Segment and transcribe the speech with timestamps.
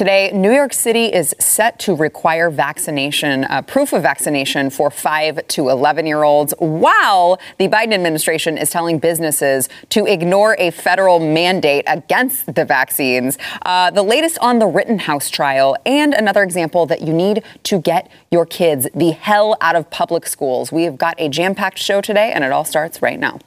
[0.00, 5.46] Today, New York City is set to require vaccination, uh, proof of vaccination for 5
[5.48, 11.20] to 11 year olds, while the Biden administration is telling businesses to ignore a federal
[11.20, 13.36] mandate against the vaccines.
[13.66, 18.10] Uh, the latest on the Rittenhouse trial, and another example that you need to get
[18.30, 20.72] your kids the hell out of public schools.
[20.72, 23.38] We have got a jam packed show today, and it all starts right now.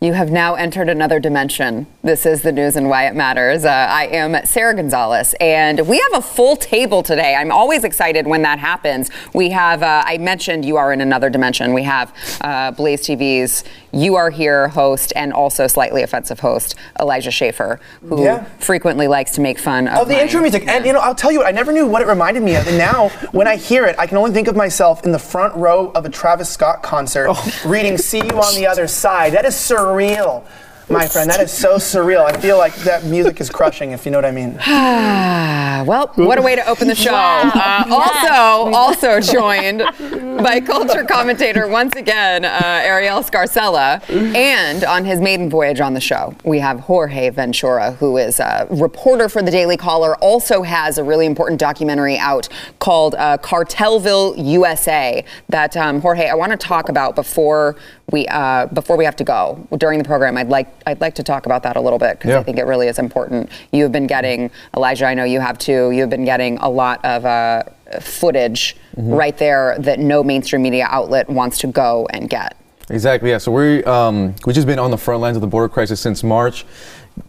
[0.00, 1.86] You have now entered another dimension.
[2.02, 3.64] This is the news and why it matters.
[3.64, 7.34] Uh, I am Sara Gonzales, and we have a full table today.
[7.34, 9.08] I'm always excited when that happens.
[9.32, 11.72] We have, uh, I mentioned you are in another dimension.
[11.72, 12.12] We have
[12.42, 18.24] uh, Blaze TV's You Are Here host and also slightly offensive host, Elijah Schaffer, who
[18.24, 18.44] Yeah.
[18.58, 20.66] frequently likes to make fun of Oh, the my- intro music.
[20.68, 22.66] And, you know, I'll tell you what, I never knew what it reminded me of.
[22.68, 25.54] And now, when I hear it, I can only think of myself in the front
[25.56, 27.30] row of a Travis Scott concert
[27.64, 29.32] reading See You on the Other Side.
[29.32, 29.93] That is surreal,
[30.88, 31.30] my friend.
[31.30, 32.24] That is so surreal.
[32.24, 34.56] I feel like that music is crushing, if you know what I mean.
[34.60, 37.14] Ah, well, what a way to open the show.
[37.14, 39.78] Uh, also, also joined
[40.42, 44.02] by culture commentator once again, uh, Arielle Scarcella,
[44.34, 48.66] and on his maiden voyage on the show, we have Jorge Ventura, who is a
[48.70, 52.48] reporter for the Daily Caller, also has a really important documentary out
[52.78, 57.76] called uh, Cartelville USA that um, Jorge, I want to talk about before
[58.10, 60.36] we uh, before we have to go during the program.
[60.36, 62.64] I'd like I'd like to talk about that a little bit because I think it
[62.64, 63.50] really is important.
[63.72, 65.06] You have been getting Elijah.
[65.06, 65.90] I know you have too.
[65.90, 67.64] You've been getting a lot of uh,
[68.00, 72.56] footage right there that no mainstream media outlet wants to go and get.
[72.90, 73.30] Exactly.
[73.30, 73.38] Yeah.
[73.38, 76.22] So we um, we've just been on the front lines of the border crisis since
[76.22, 76.66] March.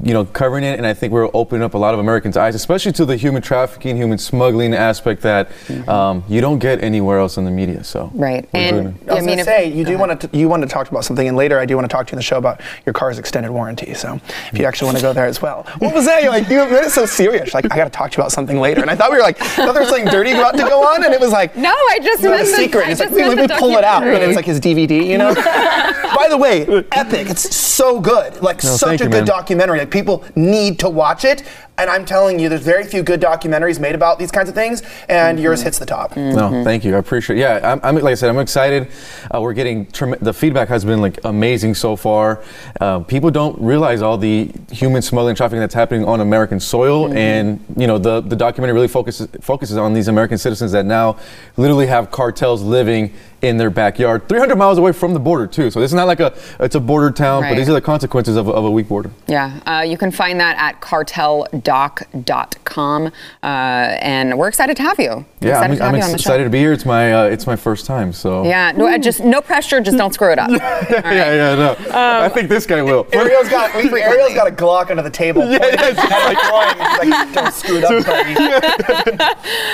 [0.01, 2.55] You know, covering it, and I think we're opening up a lot of Americans' eyes,
[2.55, 5.49] especially to the human trafficking, human smuggling aspect that
[5.87, 7.83] um, you don't get anywhere else in the media.
[7.83, 8.49] So Right.
[8.53, 8.95] And.
[9.07, 11.05] I was I mean, gonna say you do want to you want to talk about
[11.05, 12.93] something, and later I do want to talk to you in the show about your
[12.93, 13.93] car's extended warranty.
[13.93, 14.19] So
[14.51, 16.23] if you actually want to go there as well, what was that?
[16.23, 17.53] You're like you made it so serious.
[17.53, 19.23] Like I got to talk to you about something later, and I thought we were
[19.23, 21.55] like I thought there was something dirty about to go on, and it was like
[21.55, 22.87] No, I just not meant a secret.
[22.87, 25.05] I it's like just wait, let me pull it out, and it's like his DVD.
[25.05, 25.33] You know.
[26.15, 27.29] By the way, epic.
[27.29, 28.41] It's so good.
[28.41, 29.25] Like No, such a you, good man.
[29.25, 29.74] documentary.
[29.79, 31.43] Like people need to watch it.
[31.77, 34.81] And I'm telling you, there's very few good documentaries made about these kinds of things,
[35.09, 36.15] and yours hits the top.
[36.15, 36.95] No, thank you.
[36.95, 37.37] I appreciate.
[37.37, 37.41] it.
[37.41, 38.87] Yeah, I'm, I'm like I said, I'm excited.
[39.33, 42.41] Uh, we're getting trem- the feedback has been like amazing so far.
[42.79, 47.59] Uh, people don't realize all the human smuggling trafficking that's happening on American soil, and
[47.75, 51.17] you know the the documentary really focuses focuses on these American citizens that now
[51.57, 53.11] literally have cartels living
[53.45, 55.69] in their backyard, 300 miles away from the border too.
[55.71, 57.51] So this is not like a it's a border town, Right.
[57.51, 59.11] but these are the consequences of, a- of a weak border.
[59.27, 63.11] Yeah, uh, you can find that at carteldoc.com, uh,
[63.45, 65.25] and we're excited to have you.
[65.41, 66.73] We're Yeah, excited I'm, to have I'm you on excited to be here.
[66.73, 70.13] It's my uh, it's my first time, so Yeah, no, just no pressure, just don't
[70.13, 70.49] screw it up.
[70.89, 71.75] yeah, yeah, no.
[71.91, 73.05] I think this guy will.
[73.13, 75.43] Arielle's got Arielle's got a Glock under the table.
[75.49, 78.35] Yeah, like, like, don't screw it up, buddy.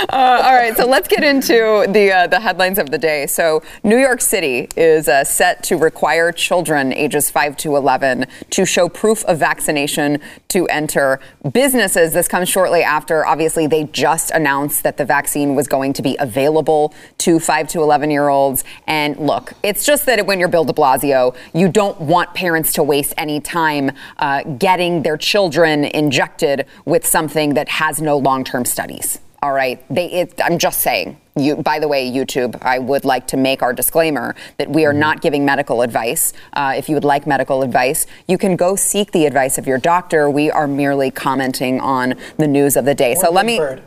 [0.09, 3.28] Uh, all right, so let's get into the uh, the headlines of the day.
[3.28, 8.66] So, New York City is uh, set to require children ages 5 to 11 to
[8.66, 11.20] show proof of vaccination to enter
[11.52, 12.14] businesses.
[12.14, 16.16] This comes shortly after, obviously, they just announced that the vaccine was going to be
[16.20, 18.64] available to 5 to 11 year olds.
[18.88, 22.84] And look, it's just that when you're Bill de Blasio, you don't want parents to
[22.84, 28.66] waste any time uh, getting their children injected with something that has no long term
[28.66, 29.20] studies.
[29.44, 29.84] All right.
[29.90, 31.19] They, it, I'm just saying.
[31.35, 34.94] You, by the way, YouTube, I would like to make our disclaimer that we are
[34.94, 36.34] not giving medical advice.
[36.53, 39.79] Uh, if you would like medical advice, you can go seek the advice of your
[39.79, 40.29] doctor.
[40.29, 43.16] We are merely commenting on the news of the day.
[43.16, 43.57] so let me.
[43.57, 43.81] Bird.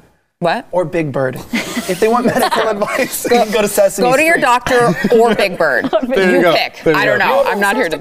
[0.44, 0.68] What?
[0.72, 1.36] Or Big Bird.
[1.36, 4.42] If they want medical advice, they can go to Sesame Go to your Street.
[4.42, 5.90] doctor or Big Bird.
[6.06, 6.54] There you you go.
[6.54, 6.82] pick.
[6.84, 7.24] There you I don't go.
[7.24, 7.42] know.
[7.44, 7.96] I'm not here to.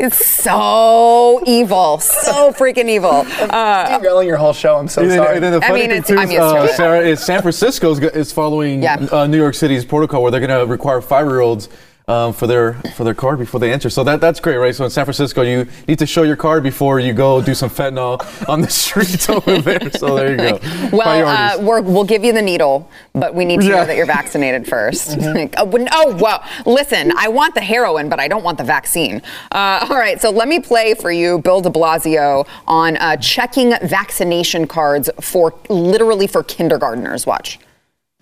[0.00, 1.98] it's so evil.
[1.98, 3.24] So freaking evil.
[3.50, 4.76] Uh, Derailing your whole show.
[4.76, 5.34] I'm so And then, sorry.
[5.36, 6.76] and then the I mean, thing it's- too, I'm is, used to uh, it.
[6.76, 8.94] Sarah, is San Francisco is, is following Yeah.
[9.10, 11.68] uh, New York City's protocol where they're going to require five-year-olds
[12.08, 13.90] um, for their for their card before they enter.
[13.90, 14.72] So that that's great, right?
[14.74, 17.68] So in San Francisco, you need to show your card before you go do some
[17.68, 19.90] fentanyl on the streets over there.
[19.90, 20.60] So there you go.
[20.96, 23.76] Well, uh, we're, we'll give you the needle, but we need to Yeah.
[23.80, 28.20] know that you're vaccinated 1st Like, oh, oh, well, listen, I want the heroin, but
[28.20, 29.20] I don't want the vaccine.
[29.50, 33.74] Uh, all right, so let me play for you Bill de Blasio on uh, checking
[33.82, 37.26] vaccination cards for literally for kindergartners.
[37.26, 37.58] Watch.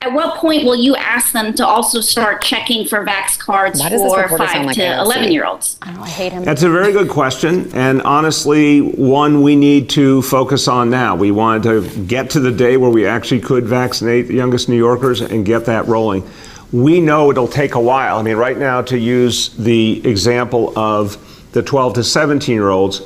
[0.04, 3.88] At what point will you ask them to also start checking for vax cards Why
[3.88, 4.98] does this for five like to AOC?
[5.04, 5.78] 11 year olds?
[5.80, 6.44] I know, I hate him.
[6.44, 11.16] That's a very good question, and honestly, one we need to focus on now.
[11.16, 14.76] We wanted to get to the day where we actually could vaccinate the youngest New
[14.76, 16.28] Yorkers and get that rolling.
[16.72, 18.18] We know it'll take a while.
[18.18, 21.16] I mean, right now, to use the example of
[21.52, 23.00] the 12 to 17 year olds,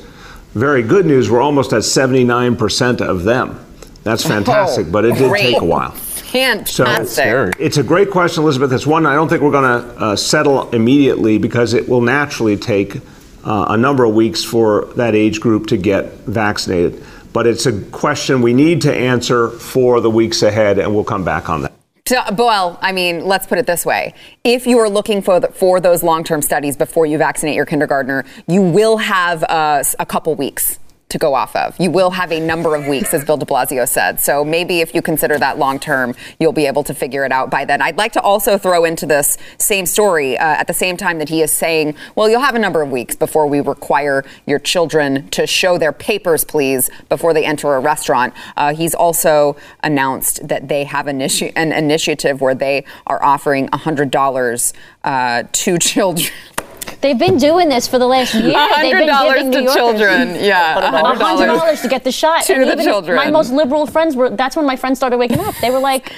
[0.53, 3.63] very good news, we're almost at 79% of them.
[4.03, 5.53] That's fantastic, but it did Oh, great.
[5.53, 5.93] take a while.
[6.29, 7.07] Fantastic.
[7.07, 7.53] scary.
[7.59, 8.71] It's a great question, Elizabeth.
[8.71, 12.57] It's one I don't think we're going to uh, settle immediately because it will naturally
[12.57, 12.97] take
[13.43, 17.03] uh, a number of weeks for that age group to get vaccinated.
[17.33, 21.23] But it's a question we need to answer for the weeks ahead, and we'll come
[21.23, 21.73] back on that.
[22.07, 24.15] So, well, I mean, let's put it this way.
[24.43, 27.67] If you are looking for, the, for those long term studies before you vaccinate your
[27.67, 30.79] kindergartner, you will have uh, a couple weeks
[31.09, 31.75] to go off of.
[31.79, 34.19] You will have a number of weeks, as Bill de Blasio said.
[34.19, 37.49] So maybe if you consider that long term, you'll be able to figure it out
[37.49, 37.81] by then.
[37.81, 41.29] I'd like to also throw into this same story uh, at the same time that
[41.29, 45.27] he is saying, well, you'll have a number of weeks before we require your children
[45.29, 48.31] to show their papers, please, before they enter a restaurant.
[48.55, 54.73] Uh, he's also announced that they have initi- an initiative where they are offering $100
[55.03, 56.29] uh, to children.
[57.01, 58.43] They've been doing this for the last year.
[58.81, 60.35] They've been $100 giving New to Yorkers children.
[60.35, 62.43] Yeah, hundred $100 to get the shot.
[62.43, 63.15] to and the even children.
[63.15, 64.29] My most liberal friends were.
[64.29, 65.55] That's when my friends started waking up.
[65.61, 66.13] They were like,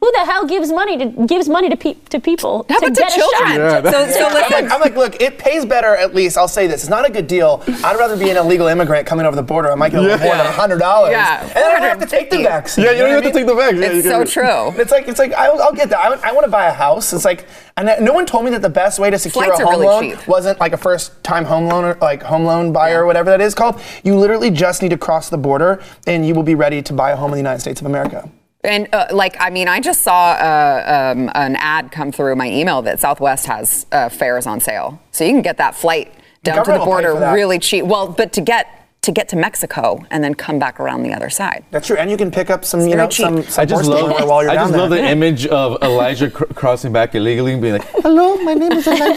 [0.00, 2.94] "Who the hell gives money to gives money to pe- to people How to about
[2.96, 3.48] to get a children?
[3.50, 6.36] shot?" Yeah, so, so I'm like, I'm like, look, it pays better at least.
[6.38, 6.82] I'll say this.
[6.82, 7.62] It's not a good deal.
[7.84, 9.70] I'd rather be an illegal immigrant coming over the border.
[9.72, 11.12] I might get a little more than hundred dollars.
[11.12, 12.42] Yeah, and then I don't have to take the 450.
[12.44, 12.84] vaccine.
[12.84, 13.82] Yeah, you don't know have to what I take the vaccine.
[13.82, 14.80] Yeah, It's so can- true.
[14.82, 15.98] It's like it's like I'll, I'll get that.
[16.24, 17.12] I, want to buy a house.
[17.12, 17.46] It's like
[17.78, 19.86] and no one told me that the best way to secure Flights a home really
[19.86, 20.28] loan cheap.
[20.28, 23.40] wasn't like a first time home loan or like home loan buyer or whatever that
[23.40, 23.80] is called.
[24.04, 27.10] You literally just need to cross the border and you will be ready to buy
[27.10, 28.30] a home in the United States of America.
[28.66, 32.50] And uh, like, I mean, I just saw uh, um, an ad come through my
[32.50, 36.64] email that Southwest has uh, fares on sale, so you can get that flight down
[36.64, 37.84] to the border really cheap.
[37.84, 41.30] Well, but to get to get to Mexico and then come back around the other
[41.30, 41.64] side.
[41.70, 43.24] That's true, and you can pick up some, you know, cheap.
[43.24, 44.10] some, some I just love.
[44.10, 44.80] manure while you're I down just there.
[44.82, 48.72] love the image of Elijah cr- crossing back illegally and being like, "Hello, my name
[48.72, 49.16] is Elijah."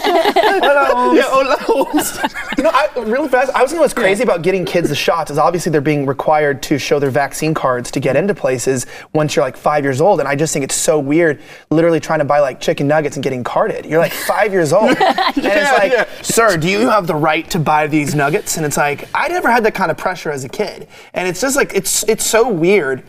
[0.60, 1.16] Hola.
[1.16, 1.56] yeah, hola.
[1.60, 2.18] Holmes.
[2.56, 3.52] You know, I, really fast.
[3.54, 6.62] I was thinking what's crazy about getting kids the shots is obviously they're being required
[6.64, 10.20] to show their vaccine cards to get into places once you're like five years old,
[10.20, 11.40] and I just think it's so weird,
[11.70, 13.86] literally trying to buy like chicken nuggets and getting carded.
[13.86, 14.96] You're like five years old, and
[15.36, 16.06] it's like, yeah.
[16.22, 18.56] sir, do you have the right to buy these nuggets?
[18.56, 21.40] And it's like I never had that kind of pressure as a kid, and it's
[21.40, 23.02] just like it's it's so weird.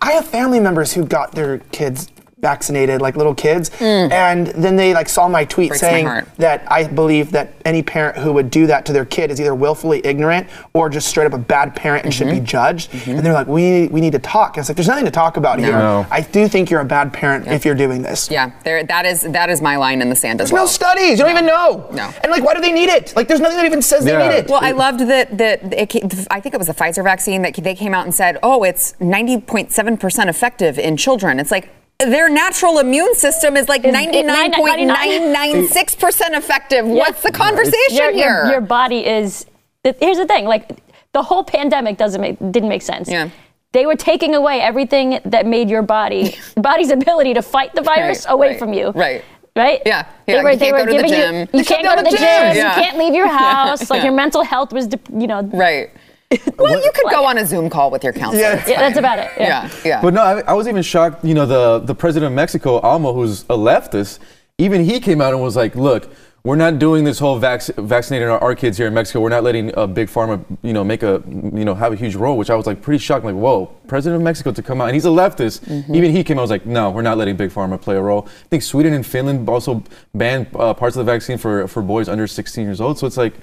[0.00, 2.10] I have family members who got their kids
[2.50, 5.70] vaccinated, like little kids, and then they like saw my tweet.
[5.70, 6.28] Breaks saying heart.
[6.38, 9.54] that I believe that any parent who would do that to their kid is either
[9.54, 12.44] willfully ignorant or just straight up a bad parent and should be Mm-hmm.
[12.44, 12.88] judged.
[13.08, 14.50] And they're like, we we need to talk.
[14.56, 15.72] And it's like, there's nothing to talk about here.
[15.72, 16.06] No.
[16.10, 18.30] I do think you're a bad parent if you're doing this.
[18.30, 18.84] Yeah, there.
[18.84, 21.18] That is that is my line in the sand as There's no studies.
[21.18, 21.88] You don't even know.
[21.92, 22.06] No.
[22.22, 23.14] And like, why do they need it?
[23.16, 24.18] Like, there's nothing that even says Yeah.
[24.18, 24.48] they need it.
[24.50, 25.88] Well, I loved that that it,
[26.30, 28.94] I think it was the Pfizer vaccine that they came out and said, "Oh, it's
[29.00, 34.26] 90.7 percent effective in children." It's like their natural immune system is like Is it
[34.26, 36.86] nine- 99.996 percent effective.
[36.86, 38.42] What's the conversation your, here?
[38.44, 39.46] your, your body is.
[39.82, 40.44] Here's the thing.
[40.46, 40.70] Like
[41.12, 43.08] the whole pandemic doesn't make didn't make sense.
[43.08, 43.30] Yeah.
[43.72, 48.24] They were taking away everything that made your body body's ability to fight the virus
[48.26, 48.90] Right, away right, from you.
[48.90, 49.24] right.
[49.54, 49.80] Right?
[49.86, 51.34] Yeah, They were, you they were go to the giving gym.
[51.50, 51.58] you.
[51.60, 52.56] You can't go to the gym, gym.
[52.56, 52.76] yeah.
[52.76, 53.88] You can't leave your house.
[53.88, 54.04] Like yeah.
[54.08, 55.44] your mental health was, de- you know.
[55.44, 55.88] right.
[56.58, 58.42] Well, you could go on a Zoom call with your counselor.
[58.42, 58.64] Yeah.
[58.66, 59.30] Yeah, that's about it.
[59.38, 60.02] Yeah, yeah.
[60.02, 61.24] But no, I, I was even shocked.
[61.24, 64.18] You know, the the president of Mexico, AMLO, who's a leftist,
[64.58, 66.08] even he came out and was like, "Look,
[66.42, 69.20] we're not doing this whole vac- vaccinating our, our kids here in Mexico.
[69.20, 72.16] We're not letting uh, big pharma, you know, make a, you know, have a huge
[72.16, 73.24] role." Which I was like pretty shocked.
[73.24, 75.60] Like, whoa, president of Mexico to come out, and he's a leftist.
[75.66, 75.94] Mm-hmm.
[75.94, 78.02] Even he came out and was like, "No, we're not letting big pharma play a
[78.02, 79.84] role." I think Sweden and Finland also
[80.14, 82.98] banned uh, parts of the vaccine for for boys under 16 years old.
[82.98, 83.34] So it's like,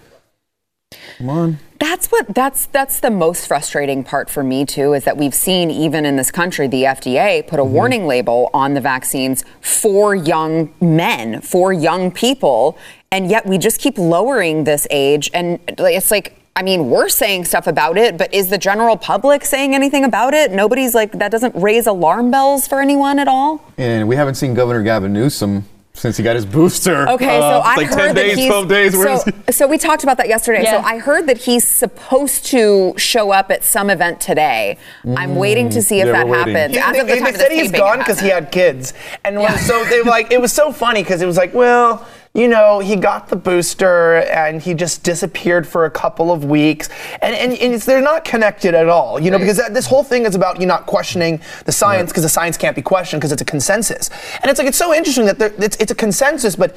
[1.17, 1.59] come on.
[1.79, 5.69] That's what that's that's the most frustrating part for me too is that we've seen
[5.69, 7.73] even in this country the FDA put a mm-hmm.
[7.73, 12.77] warning label on the vaccines for young men, for young people,
[13.11, 17.45] and yet we just keep lowering this age and it's like I mean, we're saying
[17.45, 20.51] stuff about it, but is the general public saying anything about it?
[20.51, 23.65] Nobody's like that doesn't raise alarm bells for anyone at all.
[23.77, 27.07] And we haven't seen Governor Gavin Newsom since he got his booster.
[27.07, 28.97] Okay, Uh, so it's I like heard 10 that days, he's 12 days.
[28.97, 29.51] Where so, is he?
[29.51, 30.63] so we talked about that yesterday.
[30.63, 30.81] Yeah.
[30.81, 34.77] So I heard that he's supposed to show up at some event today.
[35.15, 36.13] I'm waiting to see if Mm.
[36.13, 36.75] Yeah, that happens.
[36.75, 39.57] He- they, the they time said he's gone because he had kids, and when- Yeah.
[39.57, 42.05] so they were like, it was so funny because it was like, well,
[42.35, 46.89] you know, he got the booster and he just disappeared for a couple of weeks.
[47.21, 50.03] And, and, and it's, they're not connected at all, you know, because that, this whole
[50.03, 53.31] thing is about you not questioning the science because the science can't be questioned because
[53.31, 54.09] it's a consensus.
[54.41, 56.75] And it's like, it's so interesting that there, it's, it's a consensus, but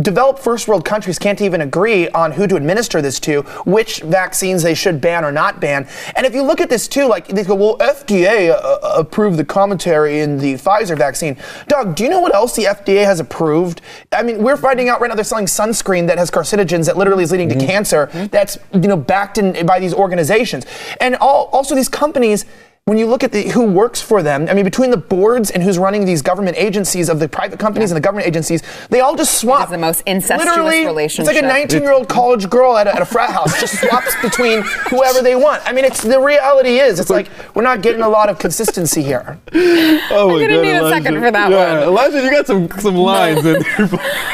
[0.00, 4.62] developed first world countries can't even agree on who to administer this to, which vaccines
[4.62, 5.86] they should ban or not ban.
[6.16, 9.44] And if you look at this too, like they go, well, FDA uh, approved the
[9.44, 11.36] Comirnaty in the Pfizer vaccine.
[11.68, 13.82] Doug, do you know what else the FDA has approved?
[14.12, 17.24] I mean, we're finding out right now they're selling sunscreen that has carcinogens that literally
[17.24, 18.06] is leading to cancer.
[18.30, 20.64] That's you know backed in by these organizations,
[21.00, 22.46] and all, also these companies
[22.86, 25.62] when you look at the, who works for them, I mean, between the boards and
[25.62, 29.14] who's running these government agencies of the private companies and the government agencies, they all
[29.14, 29.62] just swap.
[29.62, 31.32] It's the most incestuous Literally, relationship.
[31.32, 33.80] It's like a 19 year old college girl at a, at a frat house, just
[33.80, 35.62] swaps between whoever they want.
[35.64, 39.00] I mean, it's the reality is, it's like we're not getting a lot of consistency
[39.00, 39.38] here.
[39.54, 41.82] Oh my gonna God, need a second for that yeah, one.
[41.84, 43.86] Elijah, you got some some lines in there.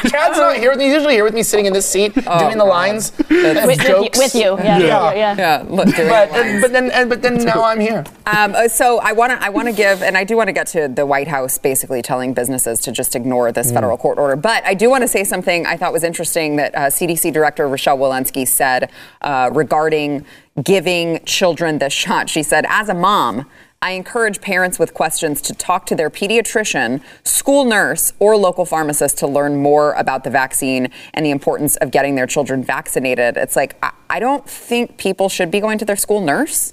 [0.09, 0.87] Chad's not here with me.
[0.87, 3.88] He's usually here with me, sitting in this seat, doing the lines, with, with, you,
[3.88, 4.19] jokes.
[4.19, 4.57] with you.
[4.59, 4.78] Yeah.
[4.78, 4.78] Yeah.
[4.78, 5.12] Yeah.
[5.12, 5.37] yeah.
[5.37, 6.62] Yeah, look, doing But, lines.
[6.62, 8.05] but then, and, but then now I'm here.
[8.26, 10.52] Um, uh, so I want to I want to give, and I do want to
[10.52, 14.37] get to the White House basically telling businesses to just ignore this federal court order.
[14.37, 17.66] But I do want to say something I thought was interesting that uh, CDC Director
[17.66, 18.90] Rochelle Walensky said
[19.23, 20.25] uh, regarding
[20.62, 22.30] giving children the shot.
[22.30, 23.47] She said, as a mom.
[23.80, 29.18] I encourage parents with questions to talk to their pediatrician, school nurse, or local pharmacist
[29.18, 33.37] to learn more about the vaccine and the importance of getting their children vaccinated.
[33.37, 36.73] It's like, I, I don't think people should be going to their school nurse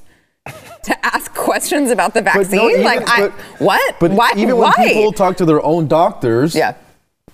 [0.84, 2.58] to ask questions about the But vaccine?
[2.60, 3.28] no, even- like, I,
[3.60, 3.96] what?
[4.00, 4.32] But Why?
[4.38, 4.74] even Why?
[4.78, 6.76] when people talk to their own doctors, yeah.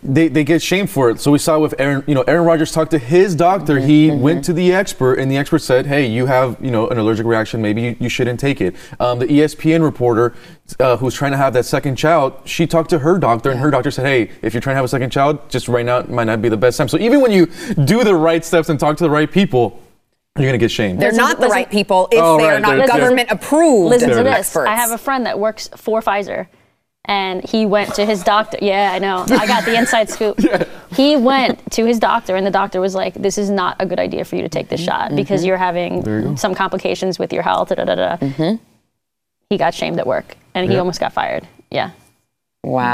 [0.04, 1.20] they, they get shamed for it.
[1.20, 3.76] So we saw with Aaron, you know, Aaron Rodgers talked to his doctor.
[3.76, 6.88] Mm-hmm, he went to the expert, and the expert said, "Hey, you have, you know,
[6.88, 7.62] an allergic reaction.
[7.62, 10.34] Maybe you, you shouldn't take it." Um, the ESPN reporter
[10.80, 13.70] uh, who's trying to have that second child, she talked to her doctor, and her
[13.70, 16.10] doctor said, "Hey, if you're trying to have a second child, just right now it
[16.10, 17.48] might not be the best time." So even when you
[17.86, 19.80] do the right steps and talk to the right people,
[20.38, 21.00] you're gonna get shamed.
[21.00, 22.88] They're Listen- not the listen- right people if Oh, they are right, not they're- they're-
[22.88, 24.38] government approved Listen to this.
[24.38, 24.70] experts.
[24.70, 26.48] I have a friend that works for Pfizer,
[27.06, 28.58] and he went to his doctor.
[28.62, 29.26] Yeah, I know.
[29.30, 30.40] I got the inside scoop.
[30.96, 34.00] He went to his doctor, and the doctor was like, "This is not a good
[34.00, 35.18] idea for you to take this shot mm-hmm.
[35.18, 35.48] because mm-hmm.
[35.48, 38.18] you're having some complications with your health." Da, da, da, da.
[38.18, 38.64] Mm-hmm.
[39.50, 41.46] He got shamed at work, and he almost got fired.
[41.70, 41.92] Yeah,
[42.64, 42.94] wow.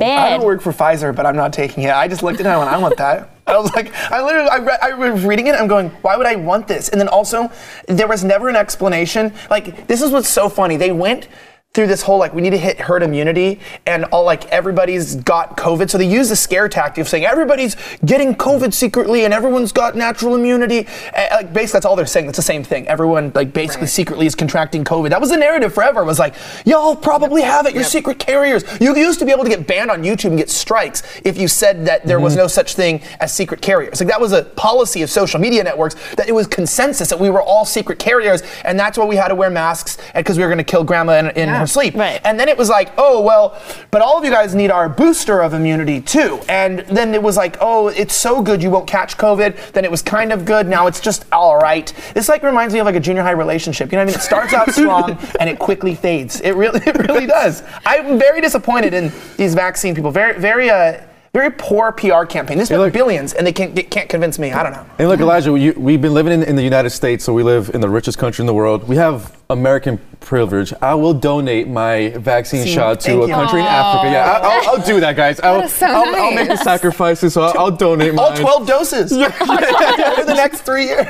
[0.00, 1.90] bad, I don't work for Pfizer, but I'm not taking it.
[1.90, 3.30] I just looked at it and I went, I want that.
[3.50, 5.54] I was like, I literally, I, I was reading it.
[5.54, 6.88] I'm going, why would I want this?
[6.88, 7.50] And then also,
[7.86, 9.32] there was never an explanation.
[9.50, 10.76] Like, this is what's so funny.
[10.76, 11.28] They went
[11.72, 15.56] through this whole like we need to hit herd immunity and all like everybody's got
[15.56, 15.88] covid.
[15.88, 19.94] So they use the scare tactic of saying everybody's getting covid secretly and everyone's got
[19.94, 20.88] natural immunity.
[21.14, 22.26] And, like basically that's all they're saying.
[22.26, 22.88] It's the same thing.
[22.88, 25.10] Everyone like basically secretly is contracting covid.
[25.10, 26.02] That was the narrative forever.
[26.02, 26.34] Was like
[26.64, 27.74] y'all probably have it.
[27.76, 28.64] You're secret carriers.
[28.80, 31.46] You used to be able to get banned on youtube and get strikes if you
[31.46, 32.42] said that there was mm-hmm.
[32.42, 34.00] no such thing as secret carriers.
[34.00, 37.30] Like that was a policy of social media networks that it was consensus that we
[37.30, 40.42] were all secret carriers and that's why we had to wear masks and because we
[40.42, 42.20] were going to kill grandma in, in sleep Right.
[42.24, 45.40] and then it was like, oh, well, but all of you guys need our booster
[45.40, 46.40] of immunity too.
[46.48, 49.72] And then it was like, oh, it's so good you won't catch COVID.
[49.72, 50.66] Then it was kind of good.
[50.66, 51.92] Now it's just all right.
[52.14, 53.90] This like reminds me of like a junior high relationship.
[53.92, 54.20] You know what I mean?
[54.20, 56.40] It starts out strong and it quickly fades.
[56.40, 57.62] It really, it really does.
[57.86, 60.10] I'm very disappointed in these vaccine people.
[60.10, 61.00] Very, very, uh,
[61.32, 62.58] very poor PR campaign.
[62.58, 64.50] This is look- billions, and they can't, they can't convince me.
[64.52, 64.84] I don't know.
[64.98, 67.70] And look, Elijah, we, we've been living in, in the United States, so we live
[67.72, 68.88] in the richest country in the world.
[68.88, 70.72] We have American privilege.
[70.82, 73.32] I will donate my vaccine See, shot to a you.
[73.32, 74.10] country in Africa.
[74.10, 75.38] Yeah, I, I'll, I'll do that, guys.
[75.44, 78.40] I'll, is so I'll, I'll make the sacrifices, so I'll, I'll donate All mine.
[78.40, 81.06] 12 doses for the next three years.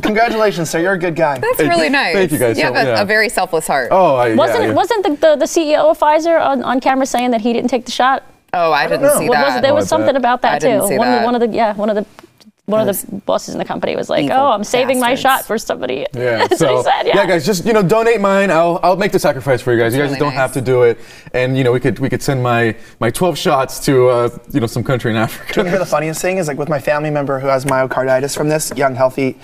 [0.00, 0.80] Congratulations, sir.
[0.80, 1.38] You're a good guy.
[1.38, 1.90] That's Thank really you.
[1.90, 2.14] nice.
[2.14, 2.56] Thank you, guys.
[2.56, 3.02] You So, have a, yeah.
[3.02, 3.88] a very selfless heart.
[3.90, 4.74] Oh, I, Wasn't yeah, yeah.
[4.74, 7.84] wasn't the, the, the CEO of Pfizer on, on camera saying that he didn't take
[7.84, 8.24] the shot?
[8.52, 9.18] Oh, I didn't know.
[9.18, 9.46] see What that.
[9.46, 9.62] was it?
[9.62, 10.16] There Oh, was something bet.
[10.16, 10.68] about I that too.
[10.68, 11.18] didn't see one, Of that.
[11.20, 12.06] the, one of the yeah, one of the
[12.66, 15.58] one of the bosses in the company was like, "Oh, I'm saving my shot for
[15.58, 17.04] somebody." Yeah, so said.
[17.04, 17.26] Yeah.
[17.26, 18.48] guys, just you know, donate mine.
[18.52, 19.92] I'll I'll make the sacrifice for you guys.
[19.92, 20.36] you guys really don't nice.
[20.38, 20.98] have to do it,
[21.34, 24.60] and you know, we could we could send my my 12 shots to uh, you
[24.60, 25.68] know some country in Do you Africa.
[25.68, 28.72] hear the funniest thing is like with my family member who has myocarditis from this
[28.76, 29.36] young healthy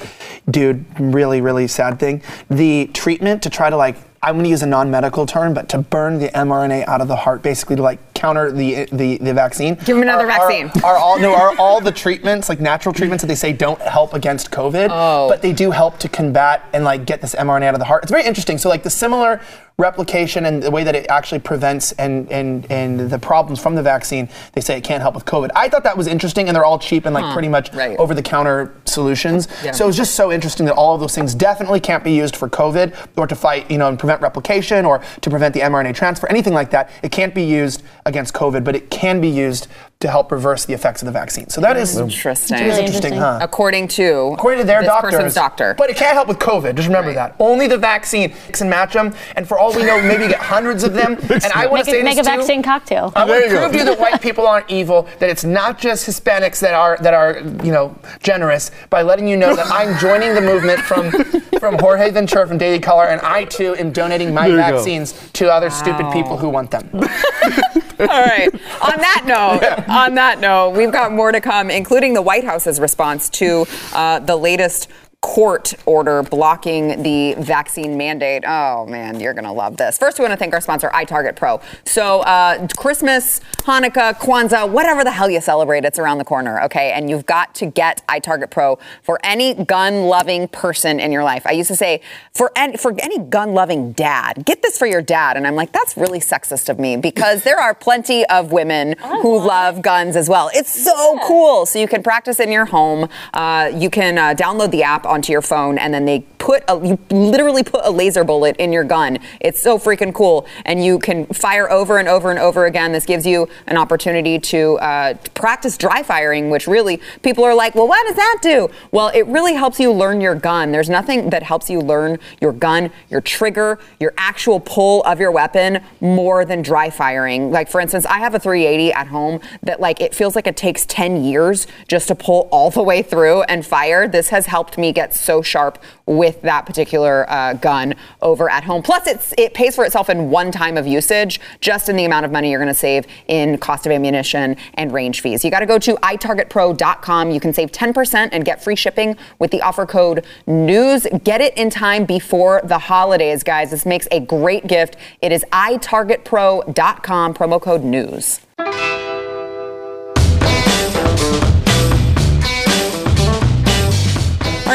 [0.48, 4.62] dude really really sad thing the treatment to try to like i'm going to use
[4.62, 7.98] a non-medical term but to burn the mrna out of the heart basically to like
[8.16, 10.82] counter the the, the vaccine Give them another are- are- vaccine.
[10.82, 14.14] are, all no are all the treatments like natural treatments that they say don't help
[14.14, 15.28] against covid Oh.
[15.28, 18.02] but they do help to combat and like get this mrna out of the heart
[18.02, 19.40] it's very interesting so like the similar
[19.78, 23.82] replication and the way that it actually prevents and and and the problems from the
[23.82, 26.64] vaccine they say it can't help with covid i thought that was interesting and they're
[26.64, 27.32] all cheap and like hmm.
[27.34, 27.94] pretty much Right.
[27.98, 29.72] over the counter solutions Yeah.
[29.72, 32.48] so it's just so interesting that all of those things definitely can't be used for
[32.48, 36.26] covid or to fight you know and prevent replication or to prevent the mrna transfer
[36.30, 39.68] anything like that it can't be used against covid but it can be used
[39.98, 41.48] to help reverse the effects of the vaccine.
[41.48, 42.02] So that is mm.
[42.02, 42.58] Interesting.
[42.58, 43.18] Really interesting, interesting.
[43.18, 43.38] huh?
[43.40, 45.74] According to According to their this doctors, person's doctor.
[45.78, 46.74] But it can't help with COVID.
[46.74, 47.14] Just remember Right.
[47.14, 47.36] that.
[47.38, 49.14] Only the vaccine can match them.
[49.36, 51.16] And for all we know, maybe you get hundreds of them.
[51.30, 52.36] and I want to say a, make this a too.
[52.36, 53.10] vaccine cocktail.
[53.16, 55.08] I want There to prove to you that white people aren't evil.
[55.18, 59.38] That it's not just Hispanics that are that are you know generous by letting you
[59.38, 61.10] know that I'm joining the movement from
[61.58, 64.76] from Jorge Ventura from Daily Caller, and I too am donating my There you go.
[64.76, 66.90] vaccines to other stupid people who want them.
[68.00, 68.52] All right.
[68.52, 72.78] On that note, on that note, we've got more to come, including the White House's
[72.78, 74.88] response to uh, the latest
[75.20, 78.44] court order blocking the vaccine mandate.
[78.46, 79.98] Oh man, you're gonna love this.
[79.98, 81.60] First, we want to thank our sponsor, iTarget Pro.
[81.84, 86.92] So, uh, Christmas, Hanukkah, Kwanzaa, whatever the hell you celebrate, it's around the corner, okay?
[86.92, 91.46] And you've got to get iTarget Pro for any gun-loving person in your life.
[91.46, 95.36] I used to say for any, for any gun-loving dad, get this for your dad,
[95.36, 99.38] and I'm like, that's really sexist of me because there are plenty of women who
[99.38, 100.50] love guns as well.
[100.54, 101.66] It's so cool.
[101.66, 103.08] So you can practice in your home.
[103.32, 106.86] Uh, you can uh, download the app onto your phone, and then they put a,
[106.86, 109.18] you literally put a laser bullet in your gun.
[109.40, 112.92] It's so freaking cool, and you can fire over and over and over again.
[112.92, 117.74] This gives you an opportunity to uh, practice dry firing, which really people are like,
[117.74, 118.68] well, what does that do?
[118.92, 120.72] Well, it really helps you learn your gun.
[120.72, 125.30] There's nothing that helps you learn your gun, your trigger, your actual pull of your
[125.30, 127.50] weapon more than dry firing.
[127.50, 130.56] Like for instance, I have a 380 at home that like it feels like it
[130.56, 134.08] takes 10 years just to pull all the way through and fire.
[134.08, 138.82] This has helped me get so sharp with that particular uh, gun over at home.
[138.82, 142.24] Plus, it's it pays for itself in one time of usage, just in the amount
[142.24, 145.44] of money you're going to save in cost of ammunition and range fees.
[145.44, 147.30] You got to go to itargetpro.com.
[147.30, 151.06] You can save 10% and get free shipping with the offer code NEWS.
[151.22, 153.70] Get it in time before the holidays, guys.
[153.70, 154.96] This makes a great gift.
[155.20, 158.95] It is itargetpro.com, promo code NEWS.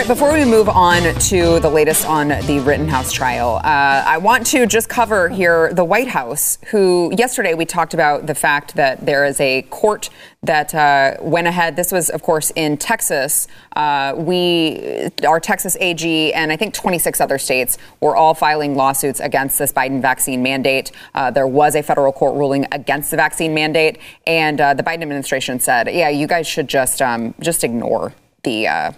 [0.02, 4.48] Right, before we move on to the latest on the Rittenhouse trial, uh, I want
[4.48, 9.06] to just cover here the White House, who yesterday we talked about the fact that
[9.06, 10.10] there is a court
[10.42, 11.76] that uh, went ahead.
[11.76, 13.48] This was, of course, in Texas.
[13.76, 19.20] Uh, we, our Texas AG, and I think 26 other states were all filing lawsuits
[19.20, 20.92] against this Biden vaccine mandate.
[21.14, 25.04] Uh, there was a federal court ruling against the vaccine mandate, and uh, the Biden
[25.04, 28.96] administration said, "Yeah, you guys should just um, just ignore the."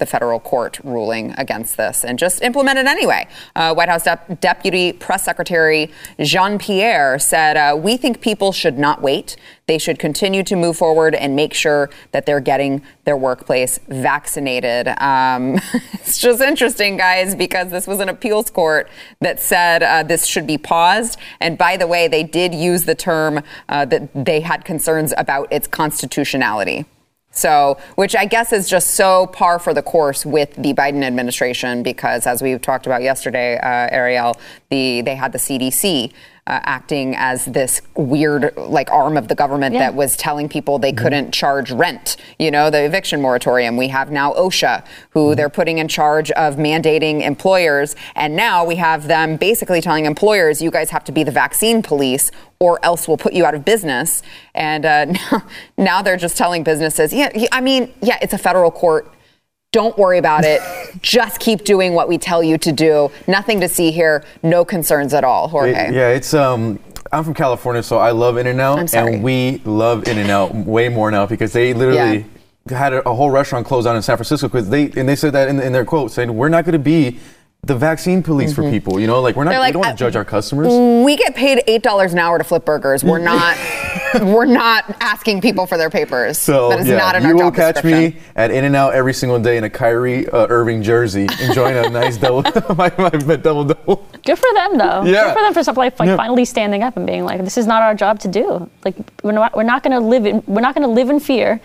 [0.00, 3.28] The federal court ruling against this and just implement it anyway.
[3.54, 8.78] Uh, White House Dep- Deputy Press Secretary Jean Pierre said, uh, We think people should
[8.78, 9.36] not wait.
[9.66, 14.88] They should continue to move forward and make sure that they're getting their workplace vaccinated.
[15.00, 15.60] Um,
[15.92, 18.88] it's just interesting, guys, because this was an appeals court
[19.20, 21.18] that said uh, this should be paused.
[21.40, 25.52] And by the way, they did use the term uh, that they had concerns about
[25.52, 26.86] its constitutionality.
[27.32, 31.82] So, which I guess is just so par for the course with the Biden administration,
[31.82, 34.38] because as we talked about yesterday, uh, Arielle,
[34.70, 36.12] the they had the CDC
[36.50, 39.82] uh, acting as this weird like arm of the government Yeah.
[39.82, 42.16] that was telling people they couldn't charge rent.
[42.40, 43.76] You know, the eviction moratorium.
[43.76, 48.74] We have now OSHA, who they're putting in charge of mandating employers, and now we
[48.76, 53.06] have them basically telling employers, you guys have to be the vaccine police or else
[53.06, 54.22] we'll put you out of business.
[54.54, 55.42] And uh, now,
[55.78, 59.14] now they're just telling businesses, yeah, I mean, yeah, it's a federal court.
[59.72, 60.60] Don't worry about it.
[61.02, 63.10] just keep doing what we tell you to do.
[63.28, 64.24] Nothing to see here.
[64.42, 65.70] No concerns at all, Jorge.
[65.88, 66.78] It- yeah, it's um.
[67.12, 69.14] I'm from California, so I love In and I'm Out, sorry.
[69.14, 72.24] and we love In and Out way more now because they literally
[72.68, 75.32] had a, a whole restaurant closed down in San Francisco because they and they said
[75.32, 77.18] that in, in their quote saying we're not going to be
[77.62, 78.98] the vaccine police for people.
[78.98, 79.52] You know, like we're not.
[79.52, 79.60] Mm-hmm.
[79.60, 80.68] They're we don't want uh, to judge our customers.
[81.04, 83.04] We get paid eight dollars an hour to flip burgers.
[83.04, 83.56] We're not.
[84.22, 86.38] we're not asking people for their papers.
[86.38, 88.74] So that is yeah, not in you our will job catch me at In and
[88.74, 92.42] Out every single day in a Kyrie uh, Irving jersey, enjoying a nice double,
[92.74, 94.06] my, my, my double double.
[94.24, 95.04] Good for them, though.
[95.04, 95.26] Yeah.
[95.26, 96.16] Good for them for stuff like, like Yeah.
[96.16, 98.70] finally standing up and being like, "This is not our job to do.
[98.84, 101.20] Like, we're not, we're not going to live in, we're not going to live in
[101.20, 101.60] fear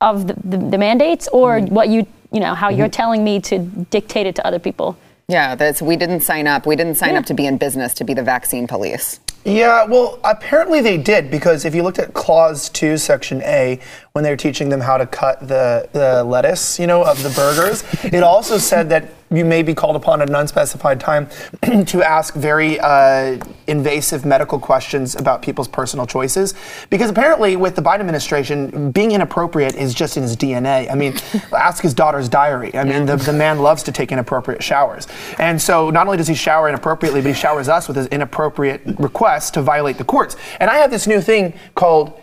[0.00, 1.74] of the, the, the mandates or Mm-hmm.
[1.74, 4.96] what you, you know, how you're telling me to dictate it to other people."
[5.28, 6.66] Yeah, that's we didn't sign up.
[6.66, 7.20] We didn't sign Yeah.
[7.20, 9.20] up to be in business to be the vaccine police.
[9.46, 13.78] Yeah, well, apparently they did because if you looked at Clause 2, Section A,
[14.12, 17.28] when they were teaching them how to cut the, the lettuce, you know, of the
[17.30, 21.28] burgers, it also said that you may be called upon at an unspecified time
[21.86, 26.54] to ask very uh, invasive medical questions about people's personal choices.
[26.90, 30.90] Because apparently, with the Biden administration, being inappropriate is just in his DNA.
[30.90, 31.14] I mean,
[31.52, 32.74] ask his daughter's diary.
[32.76, 35.06] I mean, the, the man loves to take inappropriate showers.
[35.38, 38.82] And so not only does he shower inappropriately, but he showers us with his inappropriate
[38.98, 40.36] requests to violate the courts.
[40.60, 42.20] And I have this new thing called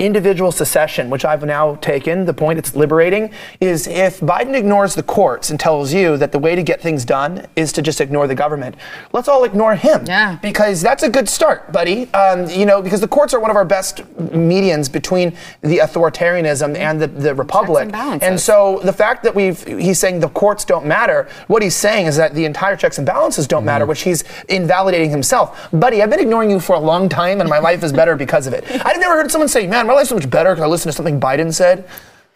[0.00, 5.02] individual secession, which I've now taken, the point it's liberating, is if Biden ignores the
[5.02, 8.26] courts and tells you that the way to get things done is to just ignore
[8.26, 8.76] the government,
[9.12, 10.06] let's all ignore him.
[10.06, 10.38] Yeah.
[10.40, 12.12] Because that's a good start, buddy.
[12.14, 16.76] Um, you know, because the courts are one of our best medians between the authoritarianism
[16.76, 17.82] and the, the republic.
[17.84, 18.42] and balances.
[18.42, 22.16] so the fact that we've, he's saying the courts don't matter, what he's saying is
[22.16, 25.68] that the entire checks and balances don't matter, which he's invalidating himself.
[25.72, 28.46] Buddy, I've been ignoring you for a long time and my life is better because
[28.46, 28.64] of it.
[28.70, 30.96] I've never heard someone say, man, my life's so much better because I listened to
[30.96, 31.88] something Biden said.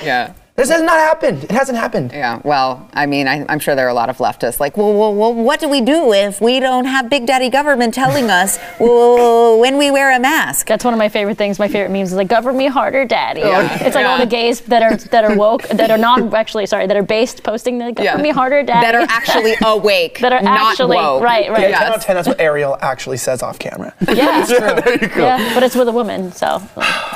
[0.02, 0.34] Yeah.
[0.56, 1.42] This has not happened.
[1.42, 2.12] It hasn't happened.
[2.12, 4.94] Yeah, well, I mean, I, I'm sure there are a lot of leftists like, well,
[4.94, 8.56] well, well, what do we do if we don't have Big Daddy government telling us
[8.78, 10.68] well, when we wear a mask?
[10.68, 11.58] That's one of my favorite things.
[11.58, 13.84] My favorite memes is like "Govern me harder, Daddy." Yeah.
[13.84, 16.86] It's like all the gays that are that are woke, that are not actually sorry,
[16.86, 20.20] that are based posting the "Govern me harder, Daddy." That are actually awake.
[20.20, 21.20] That are not actually- woke.
[21.20, 21.62] right, right.
[21.62, 21.78] Yeah, Yes.
[21.80, 23.92] 10 out of 10, that's what Arielle actually says off camera.
[24.08, 25.24] yeah, there you go.
[25.24, 26.62] yeah, but it's with a woman, so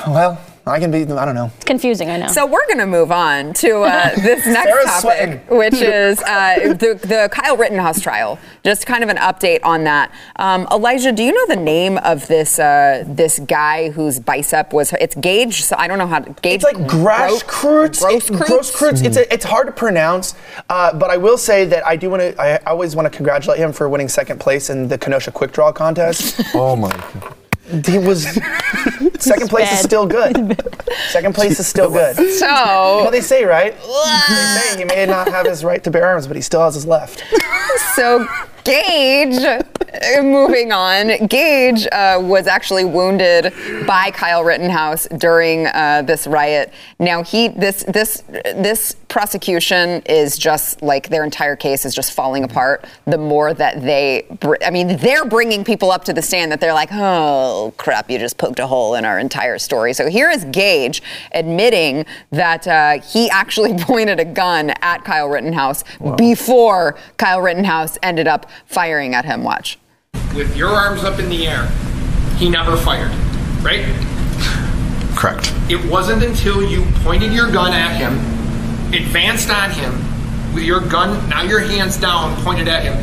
[0.09, 1.51] Well, I can be, I don't know.
[1.57, 2.11] it's confusing.
[2.11, 2.29] I know.
[2.29, 5.57] So we're going to move on to uh, this next Sarah's topic, sweating.
[5.59, 8.39] which is uh, the, the Kyle Rittenhouse trial.
[8.65, 10.13] Just kind of an update on that.
[10.37, 14.93] Um, Elijah, do you know the name of this uh, this guy whose bicep was?
[15.01, 15.63] It's Gaige.
[15.63, 16.55] So I don't know how to Gaige.
[16.57, 18.01] It's like Grash Krutz.
[18.01, 19.05] Gross Gross Krutz.
[19.05, 20.35] It's, a, it's hard to pronounce,
[20.69, 22.41] uh, but I will say that I do want to.
[22.41, 25.73] I always want to congratulate him for winning second place in the Kenosha Quick Draw
[25.73, 26.41] contest.
[26.55, 27.87] Oh my God.
[27.87, 28.25] he was
[29.23, 30.61] second place is still good.
[31.09, 32.17] Second place is still good.
[32.17, 33.75] So Well, they say right.
[33.77, 36.75] they say he may not have his right to bear arms, but he still has
[36.75, 37.23] his left.
[37.95, 38.27] So
[38.65, 39.39] Gaige,
[40.19, 43.55] uh, moving on, Gaige uh, was actually wounded
[43.87, 46.71] by Kyle Rittenhouse during uh, this riot.
[46.99, 48.23] Now he this this
[48.55, 52.85] this prosecution is just like their entire case is just falling apart.
[53.07, 56.61] The more that they, br- I mean, they're bringing people up to the stand that
[56.61, 59.93] they're like, oh crap, you just poked a hole in our entire story.
[59.93, 61.01] So here is Gaige
[61.33, 65.85] admitting that uh, he actually pointed a gun at Kyle Rittenhouse
[66.17, 69.45] before Kyle Rittenhouse ended up firing at him.
[69.45, 69.79] Watch.
[70.35, 71.67] with your arms up in the air,
[72.37, 73.13] he never fired,
[73.63, 73.85] right?
[75.17, 75.53] Correct.
[75.71, 78.15] It wasn't until you pointed your gun at him,
[78.95, 79.93] advanced on him,
[80.55, 82.97] with your gun, now your hands down, pointed at him,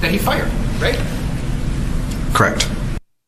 [0.00, 0.98] that he fired, right?
[2.34, 2.64] Correct.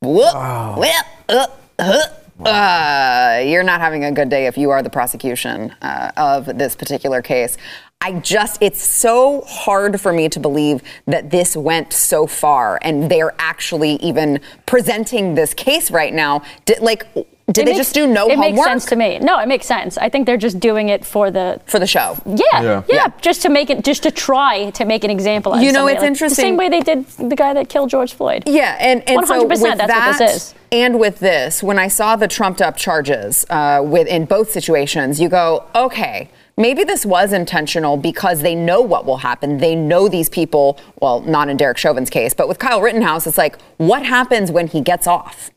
[0.03, 0.35] Whoop,
[0.79, 1.47] whip, uh, uh.
[1.79, 6.77] Uh, you're not having a good day if you are the prosecution uh, of this
[6.77, 7.57] particular case.
[8.01, 13.11] I just, it's so hard for me to believe that this went so far and
[13.11, 16.43] they're actually even presenting this case right now.
[16.81, 17.07] Like,
[17.49, 18.55] did It they makes- just do no It homework?
[18.57, 19.19] makes sense to me.
[19.21, 19.97] No, it makes sense.
[19.99, 22.17] I think they're just doing it for the For the show.
[22.27, 22.83] Yeah, Yeah.
[22.89, 25.53] yeah, just to make it, just to try to make an example.
[25.55, 25.95] of You know, somebody.
[25.95, 28.43] it's Like, interesting- The same way they did the guy that killed George Floyd.
[28.47, 30.55] Yeah, and, and so 100%, with that's that, what this is.
[30.73, 35.21] and with this, when I saw the trumped up charges uh, with in both situations,
[35.21, 39.59] you go, okay, maybe this was intentional because they know what will happen.
[39.59, 40.79] They know these people.
[41.01, 44.67] Well, not in Derek Chauvin's case, but with Kyle Rittenhouse, it's like, what happens when
[44.67, 45.51] he gets off?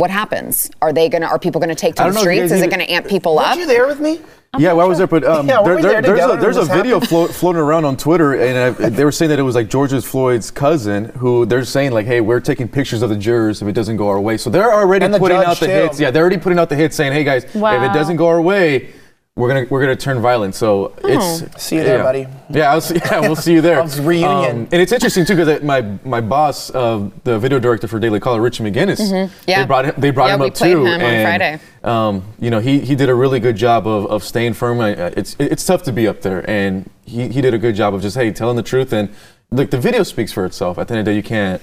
[0.00, 0.70] What happens?
[0.82, 1.26] Are they gonna?
[1.26, 2.52] Are people gonna take to the don't know if you streets?
[2.52, 3.58] Is it gonna amp people Weren't up?
[3.58, 4.20] you there with me?
[4.58, 6.64] yeah, well, I was there, but um, Yeah, there, there- there there's a there's a
[6.64, 9.68] video flo- floating around on Twitter, and uh, they were saying that it was like
[9.68, 13.68] George Floyd's cousin who they're saying like, hey, we're taking pictures of the jurors if
[13.68, 14.36] it doesn't go our way.
[14.36, 15.72] So they're already the putting out the too.
[15.72, 16.00] hits.
[16.00, 18.40] Yeah, they're already putting out the hits, saying, hey guys, if it doesn't go our
[18.42, 18.90] way.
[19.36, 22.02] We're gonna we're gonna turn violent, so it's See you there, yeah.
[22.02, 22.26] buddy.
[22.50, 23.82] Yeah, I'll see, yeah, we'll see you there.
[24.00, 24.26] Reunion.
[24.26, 28.18] Um, and it's interesting too because my my boss, uh, the video director for Daily
[28.18, 29.62] Caller, Richie McGinnis, Yeah.
[29.62, 30.80] they brought him, they brought Yeah, him we up played too.
[30.84, 31.60] him on and, Friday.
[31.84, 34.80] Um, you know, he he did a really good job of, of staying firm.
[34.80, 37.94] Uh, It's it's tough to be up there, and he, he did a good job
[37.94, 38.92] of just hey telling the truth.
[38.92, 39.08] And
[39.52, 40.76] look, the video speaks for itself.
[40.76, 41.62] At the end of the day, you can't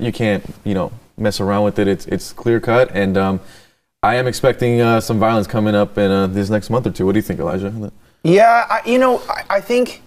[0.00, 1.88] you can't you know mess around with it.
[1.88, 3.40] It's it's clear cut, and um,
[4.02, 7.04] I am expecting uh, some violence coming up in uh, this next month or two.
[7.04, 7.92] What do you think, Elijah?
[8.24, 10.02] Yeah, I, you know, I, I think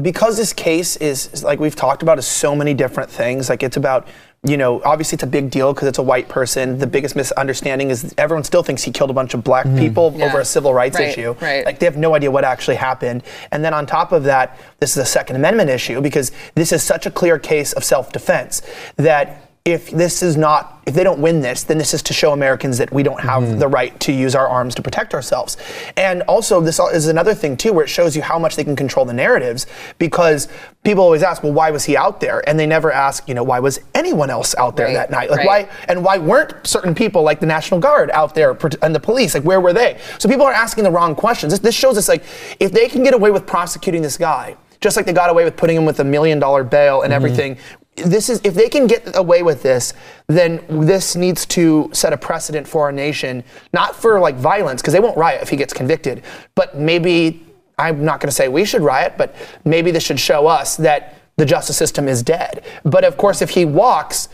[0.00, 3.48] because this case is is like we've talked about is so many different things.
[3.48, 4.08] Like it's about,
[4.42, 6.78] you know, obviously it's a big deal because it's a white person.
[6.78, 10.24] The biggest misunderstanding is everyone still thinks he killed a bunch of black people Yeah.
[10.26, 11.36] over a civil rights Right, issue.
[11.40, 11.64] right.
[11.64, 13.22] Like they have no idea what actually happened.
[13.52, 16.82] And then on top of that, this is a Second Amendment issue because this is
[16.82, 18.62] such a clear case of self-defense
[18.96, 22.32] that if this is not, if they don't win this, then this is to show
[22.32, 23.58] Americans that we don't have mm-hmm.
[23.60, 25.56] the right to use our arms to protect ourselves.
[25.96, 28.74] And also, this is another thing too, where it shows you how much they can
[28.74, 30.48] control the narratives, because
[30.82, 32.42] people always ask, well, why was he out there?
[32.48, 35.30] And they never ask, you know, why was anyone else out there Right, that night?
[35.30, 35.68] Like right.
[35.68, 39.34] why, and why weren't certain people like the National Guard out there and the police?
[39.34, 40.00] Like where were they?
[40.18, 41.52] So people are asking the wrong questions.
[41.52, 42.24] This, this shows us like
[42.58, 44.56] if they can get away with prosecuting this guy.
[44.80, 47.24] Just like they got away with putting him with a million dollar bail and mm-hmm.
[47.24, 47.56] everything,
[47.96, 49.92] this is if they can get away with this,
[50.26, 54.94] then this needs to set a precedent for our nation, not for like violence, because
[54.94, 56.22] they won't riot if he gets convicted,
[56.54, 57.46] but maybe
[57.78, 61.16] I'm not going to say we should riot, but maybe this should show us that
[61.36, 62.64] the justice system is dead.
[62.84, 64.28] But of course, if he walks,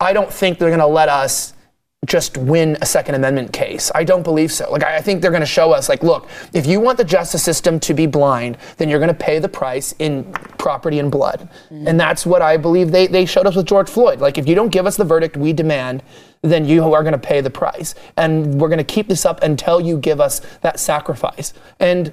[0.00, 1.54] I don't think they're going to let us
[2.06, 3.92] just win a Second Amendment case.
[3.94, 4.68] I don't believe so.
[4.72, 7.04] Like, I I think they're going to show us, like, look, if you want the
[7.04, 10.24] justice system to be blind, then you're going to pay the price in
[10.58, 11.48] property and blood.
[11.70, 11.86] Mm-hmm.
[11.86, 14.20] And that's what I believe they, they showed us with George Floyd.
[14.20, 16.02] Like, if you don't give us the verdict we demand,
[16.42, 17.94] then you are going to pay the price.
[18.16, 21.54] And we're going to keep this up until you give us that sacrifice.
[21.78, 22.12] And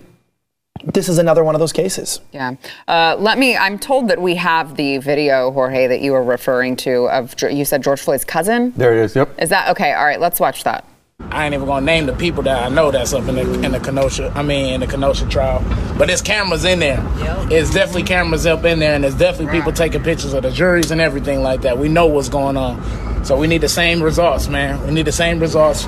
[0.84, 2.22] this is another one of those cases.
[2.32, 2.56] Yeah.
[2.88, 6.76] Uh, let me, I'm told that we have the video, Jorge, that you were referring
[6.78, 8.74] to of, you said George Floyd's cousin?
[8.76, 9.16] There it is.
[9.16, 9.42] Yep.
[9.42, 10.86] Is that, okay, all right, let's watch that.
[11.32, 13.74] I ain't even gonna name the people that I know that's up in the in
[13.74, 14.32] the Kenosha.
[14.36, 15.62] I mean, in the Kenosha trial.
[15.98, 17.04] But there's cameras in there.
[17.20, 17.52] Yep.
[17.52, 20.92] It's definitely cameras up in there, and there's definitely people taking pictures of the juries
[20.92, 21.78] and everything like that.
[21.78, 24.82] We know what's going on, so we need the same results, man.
[24.88, 25.84] We need the same results.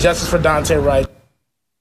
[0.00, 1.06] Justice for Daunte Wright.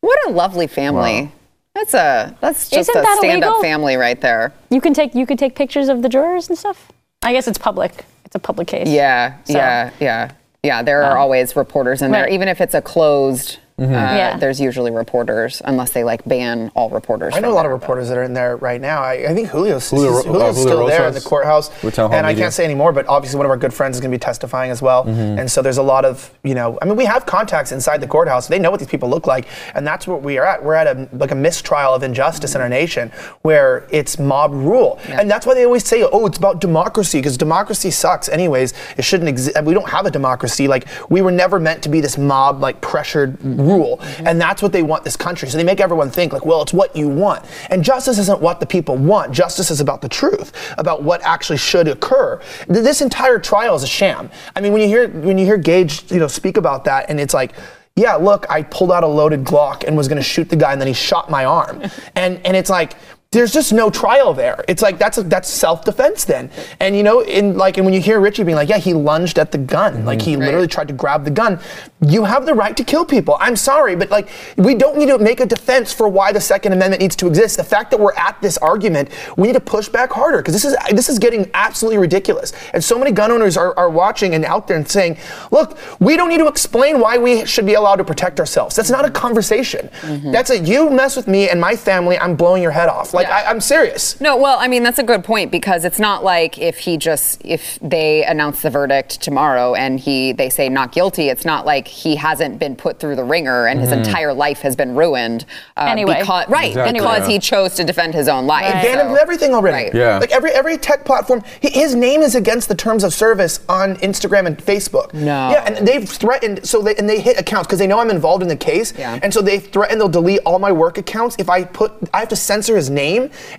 [0.02, 1.32] What a lovely family.
[1.80, 3.62] That's a, that's just Isn't a that stand up illegal?
[3.64, 4.54] family right there.
[4.70, 6.92] You can take you could take pictures of the jurors and stuff.
[7.22, 8.06] I guess it's public.
[8.26, 8.88] It's a public case.
[8.90, 10.32] Yeah, So- yeah, yeah.
[10.62, 11.22] Yeah, there are oh.
[11.22, 12.24] always reporters in there.
[12.24, 12.34] Right.
[12.34, 14.38] Even if it's a closed, uh, Yeah.
[14.38, 17.36] there's usually reporters, unless they like ban all reporters.
[17.36, 19.02] I know a lot of there, but- reporters that are in there right now.
[19.02, 21.70] I, I think Julio's, Julio- Julio's, uh, Julio still there in the courthouse.
[21.84, 24.02] with Townhall and I can't say anymore, but obviously one of our good friends is
[24.02, 25.04] going to be testifying as well.
[25.06, 25.40] Mm-hmm.
[25.40, 28.08] And so there's a lot of, you know, I mean, we have contacts inside the
[28.08, 28.48] courthouse.
[28.48, 29.48] They know what these people look like.
[29.76, 30.64] And that's what we are at.
[30.64, 33.12] We're at a, like a mistrial of injustice in our nation
[33.42, 35.00] where it's mob rule.
[35.08, 38.74] And that's why they always say, oh, it's about democracy because democracy sucks anyways.
[38.98, 39.62] It shouldn't exist.
[39.64, 40.68] We don't have a democracy.
[40.68, 43.38] Like we were never meant to be this mob, like pressured
[43.70, 44.00] rule.
[44.20, 45.50] And that's what they want this country.
[45.50, 47.46] So they make everyone think like, well, it's what you want.
[47.70, 49.32] And justice isn't what the people want.
[49.32, 52.42] Justice is about the truth, about what actually should occur.
[52.68, 54.30] This entire trial is a sham.
[54.56, 57.20] I mean, when you hear when you hear Gaige, you know, speak about that, and
[57.20, 57.54] it's like.
[57.96, 60.72] Yeah, look, I pulled out a loaded Glock and was going to shoot the guy,
[60.72, 61.82] and then he shot my arm,
[62.16, 62.94] and and it's like
[63.32, 64.66] there's just no trial there.
[64.68, 68.20] It's like that's that's self-defense then, and you know, in like, and when you hear
[68.20, 70.08] Richie being like, yeah, he lunged at the gun, mm-hmm.
[70.08, 71.60] like he literally tried to grab the gun.
[72.02, 73.38] You have the right to kill people.
[73.40, 76.74] I'm sorry, but like, we don't need to make a defense for why the Second
[76.74, 77.58] Amendment needs to exist.
[77.58, 80.66] The fact that we're at this argument, we need to push back harder because this
[80.66, 82.54] is this is getting absolutely ridiculous.
[82.74, 85.20] And so many gun owners are, are watching and out there and saying,
[85.52, 88.76] look, we don't need to explain why we should be allowed to protect ourselves.
[88.76, 89.92] That's not a conversation.
[90.02, 90.32] Mm-hmm.
[90.32, 93.14] That's a you mess with me and my family, I'm blowing your head off.
[93.19, 93.38] Like Yeah.
[93.38, 94.20] I, I'm serious.
[94.22, 97.42] No, well, I mean that's a good point because it's not like if he just
[97.46, 101.88] if they announce the verdict tomorrow and he they say not guilty, it's not like
[101.88, 105.46] he hasn't been put through the ringer and his entire life has been ruined.
[105.78, 106.20] Uh, Anyway.
[106.20, 106.70] because, right?
[106.70, 107.34] Exactly, because yeah.
[107.34, 108.74] he chose to defend his own life.
[108.74, 108.84] Right.
[108.84, 109.86] banned so- everything already.
[109.86, 109.94] Right.
[109.94, 110.20] Yeah.
[110.20, 114.46] Like every every tech platform, his name is against the terms of service on Instagram
[114.46, 115.14] and Facebook.
[115.14, 115.52] No.
[115.52, 116.66] Yeah, and they've threatened.
[116.68, 118.94] So they and they hit accounts because they know I'm involved in the case.
[118.98, 119.20] Yeah.
[119.24, 122.30] And so they threaten they'll delete all my work accounts if I put I have
[122.30, 123.00] to censor his name,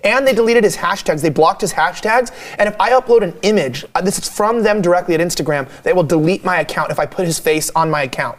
[0.03, 1.21] and they deleted his hashtags.
[1.21, 4.81] They blocked his hashtags, and if I upload an image, uh, this is from them
[4.81, 5.67] directly at Instagram.
[5.83, 8.37] They will delete my account if I put his face on my account.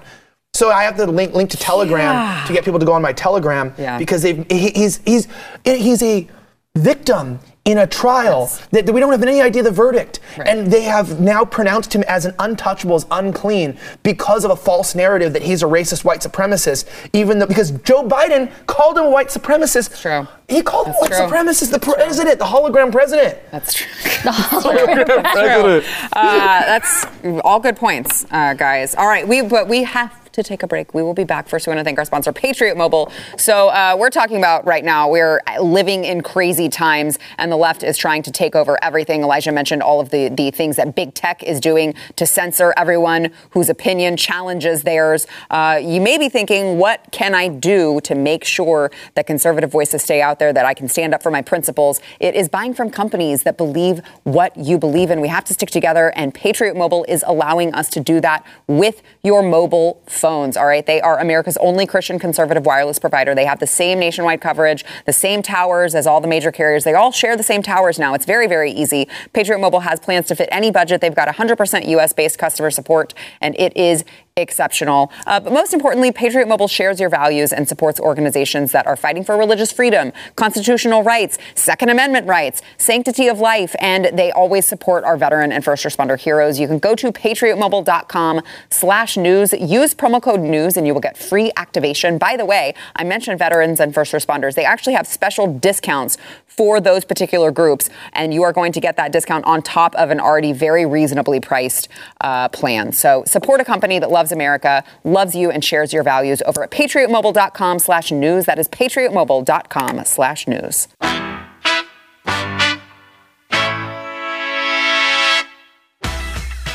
[0.55, 3.13] So I have to link link to Telegram to get people to go on my
[3.13, 3.99] Telegram Yeah.
[3.99, 5.27] because they've he, he's he's
[5.65, 6.27] he's a
[6.77, 10.49] victim in a trial that, that we don't have any idea the verdict Right.
[10.49, 14.95] and they have now pronounced him as an untouchable as unclean because of a false
[14.95, 19.11] narrative that he's a racist white supremacist even though because joe biden called him a
[19.11, 20.27] white supremacist true.
[20.49, 21.19] he called him a white true.
[21.21, 23.87] supremacist the president the hologram president That's true.
[24.23, 25.85] President.
[26.13, 27.07] Uh, that's
[27.45, 28.95] all good points, uh, guys.
[28.95, 30.95] All right, we but we have to take a break.
[30.95, 31.49] We will be back.
[31.49, 33.13] First, we want to thank our sponsor, Patriot Mobile.
[33.37, 35.09] So uh, we're talking about right now.
[35.09, 39.23] We're living in crazy times, and the left is trying to take over everything.
[39.23, 43.31] Elijah mentioned all of the the things that big tech is doing to censor everyone
[43.51, 45.27] whose opinion challenges theirs.
[45.51, 50.03] Uh, you may be thinking, what can I do to make sure that conservative voices
[50.03, 50.53] stay out there?
[50.53, 52.01] That I can stand up for my principles?
[52.21, 55.21] It is buying from companies that believe what you believe in.
[55.21, 59.03] We have to stick together, and Patriot Mobile is allowing us to do that with
[59.23, 60.57] your mobile phones.
[60.57, 63.35] All right, they are America's only Christian conservative wireless provider.
[63.35, 66.85] They have the same nationwide coverage, the same towers as all the major carriers.
[66.85, 68.15] They all share the same towers now.
[68.15, 69.09] It's very, very easy.
[69.33, 71.01] Patriot Mobile has plans to fit any budget.
[71.01, 74.05] They've got 100% US based customer support, and it is
[74.37, 75.13] exceptional.
[75.27, 79.23] Uh, but most importantly, Patriot Mobile shares your values and supports organizations that are fighting
[79.23, 85.05] for religious freedom, constitutional rights, Second Amendment rights, sanctity of life, and they always support
[85.05, 86.59] our veteran and first responder heroes.
[86.59, 88.41] You can go to patriotmobile.com
[88.71, 92.17] slash news, use promo code news, and you will get free activation.
[92.17, 94.55] By the way, I mentioned veterans and first responders.
[94.55, 96.17] They actually have special discounts
[96.47, 100.11] for those particular groups, and you are going to get that discount on top of
[100.11, 101.89] an already very reasonably priced
[102.21, 102.93] uh, plan.
[102.93, 106.71] So support a company that loves America, loves you, and shares your values over at
[106.71, 108.45] patriotmobile.com slash news.
[108.47, 110.87] That is patriotmobile.com slash news.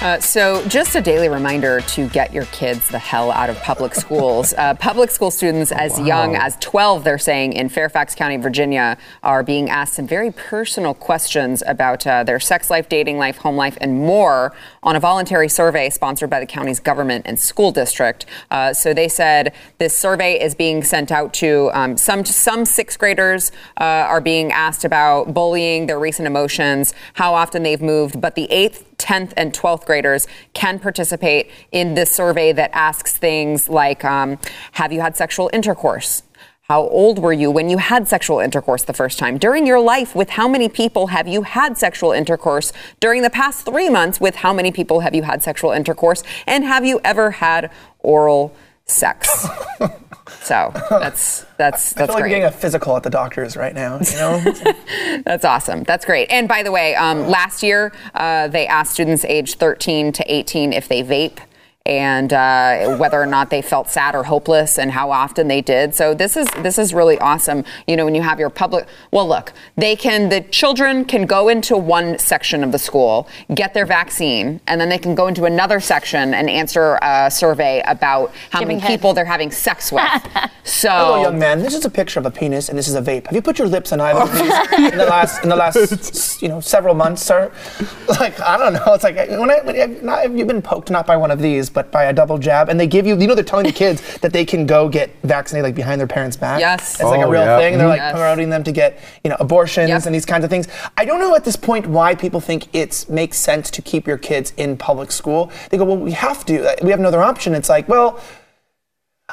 [0.07, 3.93] Uh, so, just a daily reminder to get your kids the hell out of public
[4.03, 4.53] schools.
[4.53, 9.43] Uh, public school students as young as 12, they're saying, in Fairfax County, Virginia, are
[9.43, 13.77] being asked some very personal questions about uh, their sex life, dating life, home life,
[13.81, 18.25] and more on a voluntary survey sponsored by the county's government and school district.
[18.49, 22.97] Uh, so, they said this survey is being sent out to um, some some sixth
[22.97, 28.35] graders uh, are being asked about bullying, their recent emotions, how often they've moved, but
[28.35, 34.03] the eighth 10th and 12th graders can participate in this survey that asks things like
[34.03, 34.37] um,
[34.73, 36.23] Have you had sexual intercourse?
[36.67, 39.37] How old were you when you had sexual intercourse the first time?
[39.37, 42.73] During your life, with how many people have you had sexual intercourse?
[42.99, 46.23] During the past three months, with how many people have you had sexual intercourse?
[46.45, 48.53] And have you ever had oral
[48.85, 49.47] sex?
[50.41, 52.31] so that's that's I feel like great.
[52.31, 53.99] you're getting a physical at the doctor's right now.
[53.99, 54.53] You know,
[55.25, 55.83] That's awesome.
[55.83, 56.29] That's great.
[56.31, 60.73] And by the way, um, last year uh, they asked students aged 13 to 18
[60.73, 61.39] if they vape
[61.87, 65.95] and uh, whether or not they felt sad or hopeless and how often they did.
[65.95, 67.63] So this is this is really awesome.
[67.87, 71.47] You know, when you have your public, well, look, they can the children can go
[71.47, 75.45] into one section of the school, get their vaccine, and then they can go into
[75.45, 78.89] another section and answer a survey about how Giving many head.
[78.89, 80.03] people they're having sex with.
[80.65, 81.61] so hello, young man.
[81.61, 83.27] This is a picture of a penis, and this is a vape.
[83.27, 86.41] Have you put your lips on either of these in the last in the last
[86.41, 87.51] you know several months, sir?
[88.19, 88.93] Like I don't know.
[88.93, 91.69] It's like when I when, not, have you been poked not by one of these,
[91.77, 94.17] but by a double jab, and they give you you know they're telling the kids
[94.23, 96.59] that they can go get vaccinated like behind their parents' back.
[96.59, 96.95] Yes.
[96.95, 97.59] it's like a Oh, real yeah.
[97.59, 97.73] thing.
[97.73, 98.03] And they're mm-hmm.
[98.03, 98.13] like Yes.
[98.13, 100.05] promoting them to get you know abortions Yep.
[100.07, 100.67] and these kinds of things.
[100.97, 104.17] I don't know at this point why people think it makes sense to keep your
[104.17, 105.51] kids in public school.
[105.69, 106.67] They go, well, we have to.
[106.67, 107.53] Uh, we have no other option.
[107.53, 108.19] It's like, well.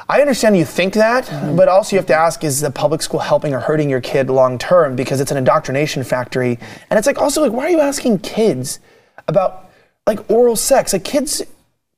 [0.08, 1.54] I understand you think that, mm-hmm.
[1.54, 4.28] but also you have to ask is the public school helping or hurting your kid
[4.28, 6.58] long term because it's an indoctrination factory.
[6.90, 8.80] And it's like also like why are you asking kids
[9.28, 9.70] about
[10.04, 10.92] like oral sex?
[10.92, 11.42] Like kids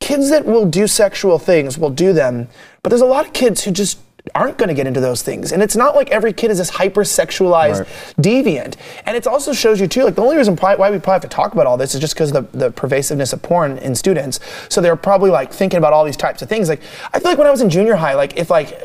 [0.06, 2.48] kids that will do sexual things will do them,
[2.82, 3.98] but there's a lot of kids who just
[4.34, 5.52] aren't going to get into those things.
[5.52, 7.88] And it's not like every kid is this hypersexualized Right.
[8.20, 8.74] deviant.
[9.04, 11.28] And it also shows you too, like the only reason why we probably have to
[11.28, 14.38] talk about all this is just because of the, the pervasiveness of porn in students.
[14.68, 16.68] So they're probably like thinking about all these types of things.
[16.68, 18.78] Like I feel like when I was in junior high, like if like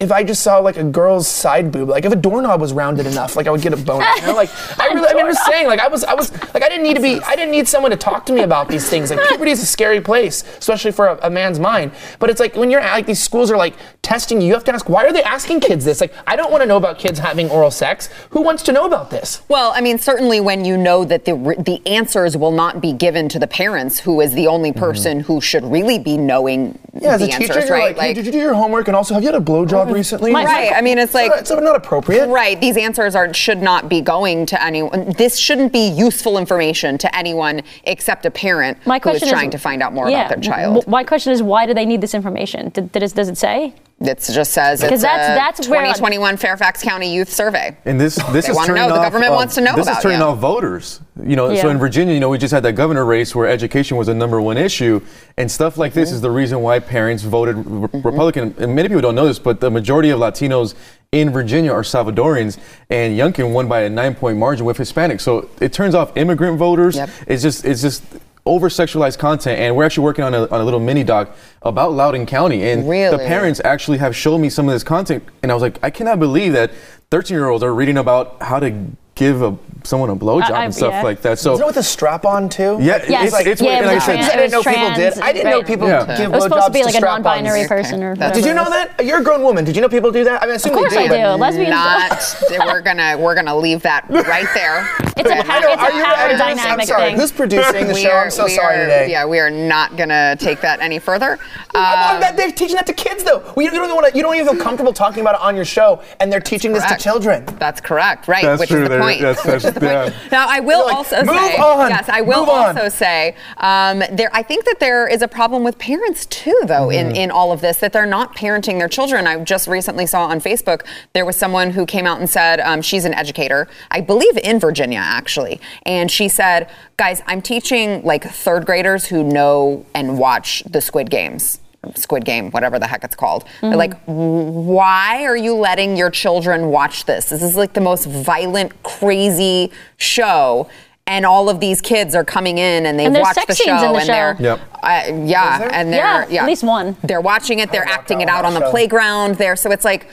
[0.00, 3.06] if I just saw like a girl's side boob, like if a doorknob was rounded
[3.06, 4.04] enough, like I would get a boner.
[4.16, 4.34] You know?
[4.34, 6.68] Like I really, I mean, I'm just saying, like I was, I was, like I
[6.68, 9.10] didn't need to be, I didn't need someone to talk to me about these things.
[9.10, 11.92] Like puberty is a scary place, especially for a, a man's mind.
[12.18, 14.64] But it's like when you're at, like these schools are like testing you, you have
[14.64, 16.00] to ask, why are they asking kids this?
[16.00, 18.08] Like I don't want to know about kids having oral sex.
[18.30, 19.42] Who wants to know about this?
[19.48, 23.28] Well, I mean, certainly when you know that the the answers will not be given
[23.28, 24.80] to the parents, who is the only mm-hmm.
[24.80, 27.96] person who should really be knowing Yeah, as the a answers, you're right?
[27.96, 28.88] like, hey, did you do your homework?
[28.88, 30.30] And also, have you had a blowjob recently?
[30.32, 30.72] My- right.
[30.74, 32.26] I mean, it's like it's not, appropriate.
[32.28, 32.60] Right.
[32.60, 35.12] These answers are should not be going to anyone.
[35.16, 39.48] This shouldn't be useful information to anyone except a parent My who is question trying
[39.48, 40.74] is, to find out more yeah, about their child.
[40.76, 42.68] w- My question is, why do they need this information?
[42.70, 43.74] Did, did it, does it say?
[44.00, 47.76] It just says it's 'Cause that's- a that's where- 2021 Fairfax County Youth Survey.
[47.84, 48.94] And this this They is wanna turning know.
[48.94, 50.24] The government um, wants to know This about is turning you.
[50.24, 51.00] off voters.
[51.22, 53.96] You know, so in Virginia, you know, we just had that governor race where education
[53.96, 55.00] was a number one issue,
[55.36, 56.16] and stuff like this mm-hmm.
[56.16, 58.00] is the reason why parents voted re- mm-hmm.
[58.02, 58.54] Republican.
[58.58, 60.74] And many people don't know this, but the majority of Latinos
[61.12, 62.58] in Virginia are Salvadorians,
[62.90, 65.20] and Youngkin won by a nine-point margin with Hispanics.
[65.20, 66.96] So it turns off immigrant voters.
[66.96, 67.10] Yep.
[67.28, 68.02] It's just it's just
[68.46, 71.92] over sexualized content and we're actually working on a, on a little mini doc about
[71.92, 75.54] Loudoun County and the parents actually have shown me some of this content and I
[75.54, 76.70] was like I cannot believe that
[77.10, 80.64] 13 year olds are reading about how to give a, someone a blowjob I- I-
[80.64, 81.02] and stuff yeah.
[81.02, 82.78] like that so Is it with a strap on too?
[82.80, 83.32] yeah Yes.
[83.32, 83.86] it's, it's Yeah, weird.
[83.86, 84.94] like I was said, trans- I didn't know It people did.
[84.96, 86.16] trans, I didn't know people Yeah.
[86.16, 87.24] give It was supposed to be blowjobs like a strap-ons.
[87.24, 88.34] non-binary person or whatever.
[88.34, 89.04] Did you know that?
[89.04, 89.64] You're a grown woman.
[89.64, 90.42] Did you know people do that?
[90.42, 91.14] I mean, I assume Of course they I do.
[91.36, 91.42] do.
[91.42, 91.70] Lesbians.
[91.70, 92.66] Not.
[92.66, 94.88] we're gonna we're gonna leave that right there.
[95.16, 96.40] It's a, I power, it's a are you power editors?
[96.40, 97.02] I'm dynamic sorry.
[97.10, 97.16] thing.
[97.20, 98.10] Who's producing the show?
[98.10, 99.10] are- I'm so sorry are- today.
[99.12, 101.38] Yeah, we are not gonna take that any further.
[101.72, 103.40] Um, they're teaching that to kids though.
[103.56, 104.16] We, you don't even want to.
[104.16, 106.84] You don't even feel comfortable talking about it on your show, and they're teaching this
[106.86, 107.44] to children.
[107.60, 108.42] That's correct, right?
[108.44, 109.20] That's true, is the there's point.
[109.20, 110.12] That's, yeah.
[110.32, 113.36] Now, I will like, also "Move say, on, yes, I will move on." also say,
[113.58, 114.30] um, there.
[114.32, 117.10] I think that there is a problem with parents too, though, Mm-hmm.
[117.10, 119.26] in in all of this, that they're not parenting their children.
[119.26, 122.82] I just recently saw on Facebook there was someone who came out and said um,
[122.82, 128.24] she's an educator, I believe in Virginia actually, and she said, guys, I'm teaching like
[128.24, 131.60] third graders who know and watch the Squid Games.
[131.94, 133.44] Squid Game, whatever the heck it's called.
[133.60, 137.30] They're like, why are you letting your children watch this?
[137.30, 140.68] This is like the most violent, crazy show.
[141.06, 143.54] And all of these kids are coming in and they've And there's watched sex the
[143.56, 144.12] scenes show in the and show.
[144.12, 144.60] they're Yep.
[144.82, 146.96] uh, yeah, and they're Yeah, yeah, at least one.
[147.04, 148.70] They're watching it, they're acting that it out on the show.
[148.70, 149.54] playground there.
[149.54, 150.08] So it's like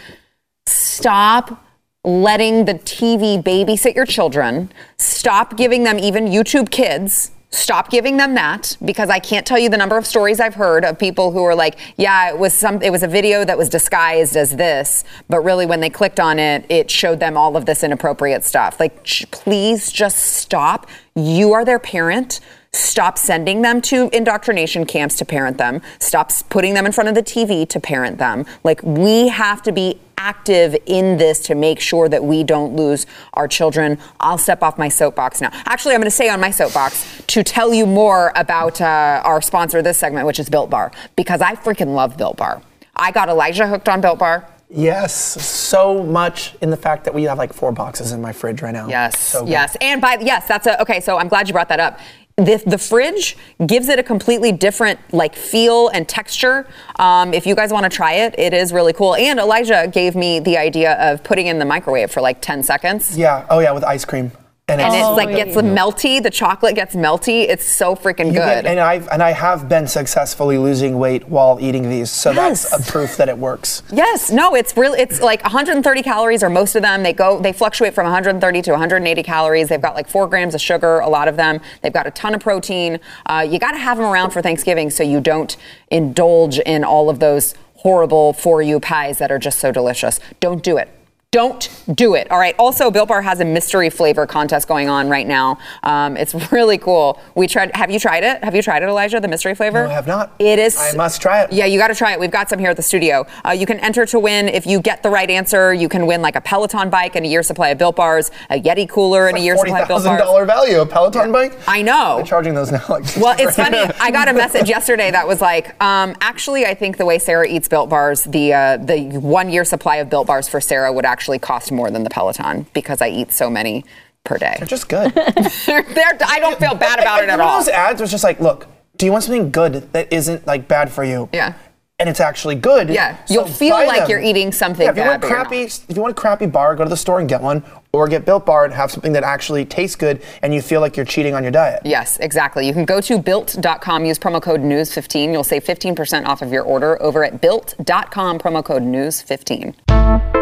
[0.68, 1.64] stop
[2.04, 4.72] letting the TV babysit your children.
[4.98, 7.32] Stop giving them even YouTube kids.
[7.54, 10.86] Stop giving them that because I can't tell you the number of stories I've heard
[10.86, 13.68] of people who are like, yeah, it was some it was a video that was
[13.68, 17.66] disguised as this, but really when they clicked on it, it showed them all of
[17.66, 18.80] this inappropriate stuff.
[18.80, 20.88] Like sh- please just stop.
[21.14, 22.40] You are their parent.
[22.74, 25.82] Stop sending them to indoctrination camps to parent them.
[26.00, 28.46] Stop putting them in front of the TV to parent them.
[28.64, 33.08] Like, we have to be active in this to make sure that we don't lose
[33.34, 33.98] our children.
[34.22, 35.50] I'll step off my soapbox now.
[35.66, 39.42] Actually, I'm going to stay on my soapbox to tell you more about uh, our
[39.42, 42.62] sponsor of this segment, which is Built Bar, because I freaking love Built Bar.
[42.96, 44.48] I got Elijah hooked on Built Bar.
[44.74, 48.62] Yes, so much in the fact that we have like four boxes in my fridge
[48.62, 48.88] right now.
[48.88, 51.02] Yes, So yes, and by yes, that's a okay.
[51.02, 52.00] So I'm glad you brought that up.
[52.46, 53.38] The, the fridge
[53.68, 56.68] gives it a completely different like feel and texture.
[56.98, 59.16] Um, if you guys want to try it, it is really cool.
[59.16, 63.16] And Elijah gave me the idea of putting in the microwave for like 10 seconds.
[63.16, 63.46] Yeah.
[63.50, 64.32] Oh yeah, with ice cream.
[64.72, 66.24] And, And it's it's like gets melty.
[66.24, 67.48] The chocolate gets melty.
[67.50, 68.64] It's so freaking you good.
[68.64, 72.70] get- and I've and I have been successfully losing weight while eating these, so Yes.
[72.70, 73.84] that's a proof that it works.
[73.92, 77.04] Yes, no, it's really it's like 130 calories, or most of them.
[77.04, 79.68] They go they fluctuate from 130 to 180 calories.
[79.68, 81.60] They've got like four grams of sugar, a lot of them.
[81.82, 83.00] They've got a ton of protein.
[83.26, 85.58] Uh, you got to have them around for Thanksgiving so you don't
[85.90, 90.20] indulge in all of those horrible for you pies that are just so delicious.
[90.40, 90.88] Don't do it.
[91.32, 92.30] Don't do it.
[92.30, 92.54] All right.
[92.60, 95.60] Also, Built Bar has a mystery flavor contest going on right now.
[95.82, 97.22] Um, it's really cool.
[97.36, 97.74] We tried.
[97.74, 98.44] Have you tried it?
[98.44, 99.18] Have you tried it, Elijah?
[99.22, 99.86] The mystery flavor?
[99.86, 100.34] No, I have not.
[100.40, 100.78] It is.
[100.78, 101.54] I must try it.
[101.54, 102.20] Yeah, you got to try it.
[102.20, 103.26] We've got some here at the studio.
[103.46, 105.74] Uh, you can enter to win if you get the right answer.
[105.74, 108.62] You can win like a Peloton bike and a year supply of Built Bars, a
[108.62, 110.22] Yeti cooler and a year Forty supply of Built thousand Bars.
[110.24, 111.58] dollar value a Peloton bike.
[111.66, 112.18] I know.
[112.18, 113.06] They're charging those now like.
[113.16, 113.78] Well, it's funny.
[113.78, 117.48] I got a message yesterday that was like, um, actually, I think the way Sara
[117.48, 121.06] eats Built Bars, the uh, the one year supply of Built Bars for Sara would
[121.06, 123.86] actually cost more than the Peloton because I eat so many
[124.24, 124.56] per day.
[124.58, 125.12] They're just good.
[125.14, 127.60] They're- they're- I don't feel bad about it at all.
[127.60, 128.68] Those ads was just like, look,
[128.98, 131.30] do you want something good that isn't like bad for you?
[131.34, 131.54] Yeah.
[132.00, 132.90] And it's actually good.
[132.90, 134.10] Yeah, so you'll feel like them.
[134.10, 136.76] you're eating something Yeah, if you bad, want crappy, if you want a crappy bar,
[136.76, 137.64] go to the store and get one,
[137.94, 140.98] or get Built Bar and have something that actually tastes good, and you feel like
[140.98, 141.82] you're cheating on your diet.
[141.86, 142.66] Yes, exactly.
[142.66, 145.32] You can go to built.com, use promo code news15.
[145.32, 150.41] You'll save 15% off of your order over at built.com, promo code news15.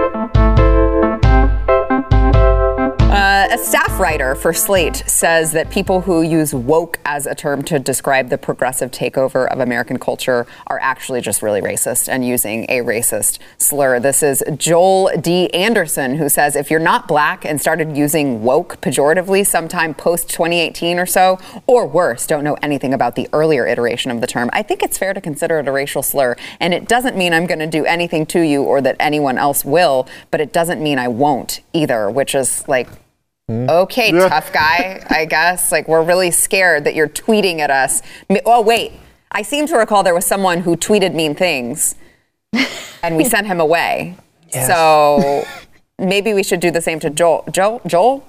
[3.09, 7.63] Uh, a staff writer for Slate says that people who use woke as a term
[7.63, 12.65] to describe the progressive takeover of American culture are actually just really racist and using
[12.69, 13.99] a racist slur.
[13.99, 15.53] This is Joel D.
[15.53, 20.99] Anderson, who says if you're not black and started using woke pejoratively sometime post 2018
[20.99, 24.63] or so, or worse, don't know anything about the earlier iteration of the term, I
[24.63, 26.35] think it's fair to consider it a racial slur.
[26.59, 29.63] And it doesn't mean I'm going to do anything to you or that anyone else
[29.63, 32.89] will, but it doesn't mean I won't either, which is like,
[33.49, 35.71] Okay, tough guy, I guess.
[35.71, 38.01] Like, we're really scared that you're tweeting at us.
[38.45, 38.93] Oh, wait.
[39.31, 41.95] I seem to recall there was someone who tweeted mean things
[43.03, 44.15] and we sent him away.
[44.53, 44.67] Yes.
[44.67, 45.45] So
[45.99, 47.43] maybe we should do the same to Joel.
[47.51, 47.81] Joel?
[47.85, 48.25] Joel?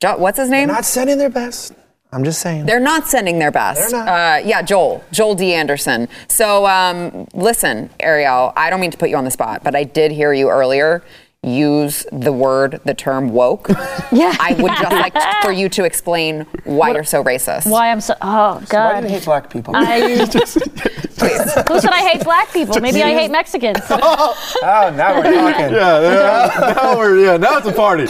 [0.00, 0.68] Joel what's his name?
[0.68, 1.72] Not sending their best.
[2.14, 2.66] I'm just saying.
[2.66, 3.90] They're not sending their best.
[3.90, 4.08] They're not.
[4.08, 5.54] Uh, yeah, Joel, Joel D.
[5.54, 6.08] Anderson.
[6.28, 9.84] So um, listen, Arielle, I don't mean to put you on the spot, but I
[9.84, 11.02] did hear you earlier
[11.44, 13.68] use the word, the term woke.
[14.12, 14.36] Yeah.
[14.38, 17.70] I would just like t- for you to explain why you're so racist.
[17.70, 18.14] Why I'm so.
[18.20, 18.92] Oh God!
[18.92, 19.72] Why do you hate black people?
[19.74, 22.78] I, who said I hate black people?
[22.82, 23.78] Maybe I hate Mexicans.
[23.88, 25.74] Oh, oh, now we're talking.
[25.74, 28.04] Yeah, yeah, now we're yeah, now it's a party.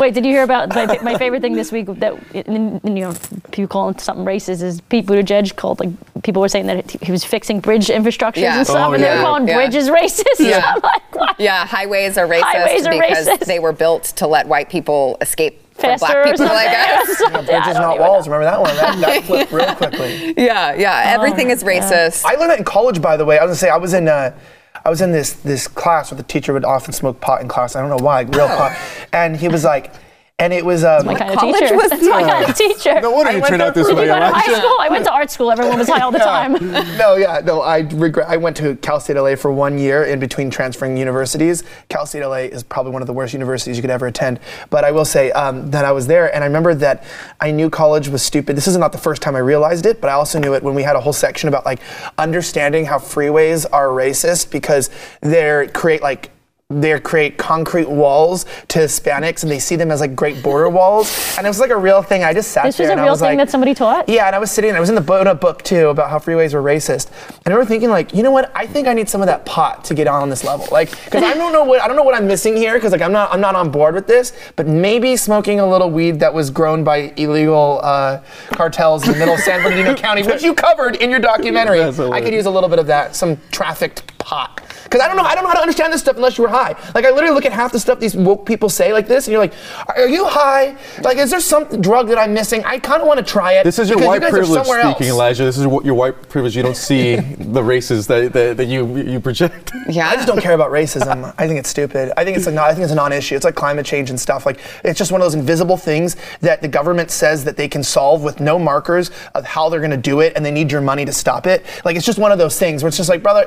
[0.00, 3.12] Wait, did you hear about my, my favorite thing this week that you know
[3.52, 5.90] people calling something racist is Pete Buttigieg called like
[6.22, 8.56] people were saying that he was fixing bridge infrastructures Yeah.
[8.58, 9.18] and stuff, Oh, and they yeah.
[9.18, 9.56] were calling Yeah.
[9.56, 10.24] bridges racist.
[10.38, 10.72] Yeah.
[10.74, 11.19] I'm like, what?
[11.38, 13.46] Yeah, highways are racist Highways are because racist.
[13.46, 16.56] they were built to let white people escape from black people, something.
[16.56, 17.18] I guess.
[17.18, 17.36] Something.
[17.36, 18.26] I Bridges, don't not walls.
[18.26, 18.32] know.
[18.32, 18.76] Remember that one?
[18.76, 20.34] That, that flipped real quickly.
[20.36, 21.02] Yeah, yeah.
[21.06, 22.24] Everything is racist.
[22.26, 23.38] I learned that in college, by the way.
[23.38, 24.08] I was gonna say I was in.
[24.08, 24.38] Uh,
[24.84, 27.76] I was in this this class where the teacher would often smoke pot in class.
[27.76, 28.76] I don't know why, like real pot.
[29.12, 29.92] And he was like,
[30.40, 31.76] and it was um, my kind of college teacher.
[31.76, 33.00] was That's my kind of teacher.
[33.00, 33.94] No wonder I you turned out this way.
[33.94, 34.76] Did you go to high school?
[34.80, 35.52] I went to art school.
[35.52, 36.52] Everyone was high all the time.
[36.96, 37.60] no, yeah, no.
[37.60, 38.26] I regret.
[38.28, 41.62] I went to Cal State LA for one year in between transferring universities.
[41.90, 44.40] Cal State LA is probably one of the worst universities you could ever attend.
[44.70, 47.04] But I will say um, that I was there, and I remember that
[47.40, 48.56] I knew college was stupid.
[48.56, 50.74] This is not the first time I realized it, but I also knew it when
[50.74, 51.80] we had a whole section about like
[52.16, 54.88] understanding how freeways are racist because
[55.20, 56.30] they create like
[56.70, 61.36] they create concrete walls to Hispanics and they see them as like great border walls.
[61.36, 62.22] And it was like a real thing.
[62.22, 63.74] I just sat This there was a and I real was thing like, that somebody
[63.74, 64.08] taught?
[64.08, 66.10] Yeah, and I was sitting, I was in the book, in a book too about
[66.10, 67.10] how freeways were racist.
[67.28, 68.52] And I remember thinking like, you know what?
[68.54, 70.68] I think I need some of that pot to get on this level.
[70.70, 72.74] Like, because I don't know what I don't know what I'm missing here.
[72.74, 74.32] Because like I'm not I'm not on board with this.
[74.54, 78.20] But maybe smoking a little weed that was grown by illegal uh,
[78.52, 81.78] cartels in the middle of San Bernardino County, which you covered in your documentary.
[81.78, 84.62] That's I could use a little bit of that, some trafficked pot.
[84.84, 86.50] Because I don't know, I don't know how to understand this stuff unless you were
[86.50, 86.74] high.
[86.94, 89.32] Like I literally look at half the stuff these woke people say like this, and
[89.32, 89.54] you're like,
[89.88, 90.76] "Are you high?
[91.02, 92.64] Like, is there some drug that I'm missing?
[92.64, 94.62] I kind of want to try it." This is your white you guys are privilege
[94.62, 95.16] somewhere speaking, else.
[95.16, 95.44] Elijah.
[95.44, 96.56] This is what your white privilege.
[96.56, 99.72] You don't see the races that, that, that you you project.
[99.88, 100.08] Yeah.
[100.08, 101.34] I just don't care about racism.
[101.38, 102.12] I think it's stupid.
[102.16, 103.36] I think it's a non, I think it's a non-issue.
[103.36, 104.44] It's like climate change and stuff.
[104.44, 107.82] Like it's just one of those invisible things that the government says that they can
[107.82, 110.80] solve with no markers of how they're going to do it, and they need your
[110.80, 111.64] money to stop it.
[111.84, 113.46] Like it's just one of those things where it's just like, brother,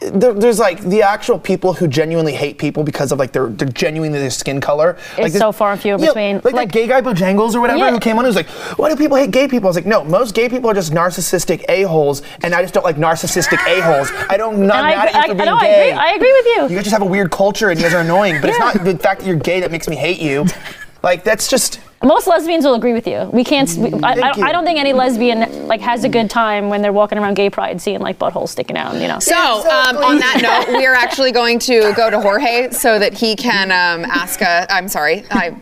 [0.00, 3.68] there, there's like the actual people who genuinely hate people because of like their, their
[3.68, 4.98] genuinely their skin color.
[5.18, 6.36] like so far and few in Yeah, between.
[6.44, 7.90] Like, Like- gay guy Bojangles or whatever Yeah.
[7.90, 9.68] who came on who was like, why do people hate gay people?
[9.68, 12.84] I was like, no, most gay people are just narcissistic a-holes, and I just don't
[12.84, 14.10] like narcissistic a-holes.
[14.28, 16.10] I don't, not And I mad at you for I- being no, I agree- I
[16.12, 16.62] agree with you.
[16.62, 18.74] You guys just have a weird culture and you guys are annoying, but it's not
[18.84, 20.46] the fact that you're gay that makes me hate you.
[21.02, 23.28] Like, that's just, Most lesbians will agree with you.
[23.32, 23.68] We can't.
[23.76, 24.44] We, I, Thank I, you.
[24.44, 27.50] I don't think any lesbian like has a good time when they're walking around gay
[27.50, 28.94] pride seeing like buttholes sticking out.
[28.94, 29.18] You know.
[29.18, 33.14] So, um, on that note, we are actually going to go to Jorge so that
[33.14, 34.66] he can um, ask a.
[34.72, 35.56] I'm sorry, I.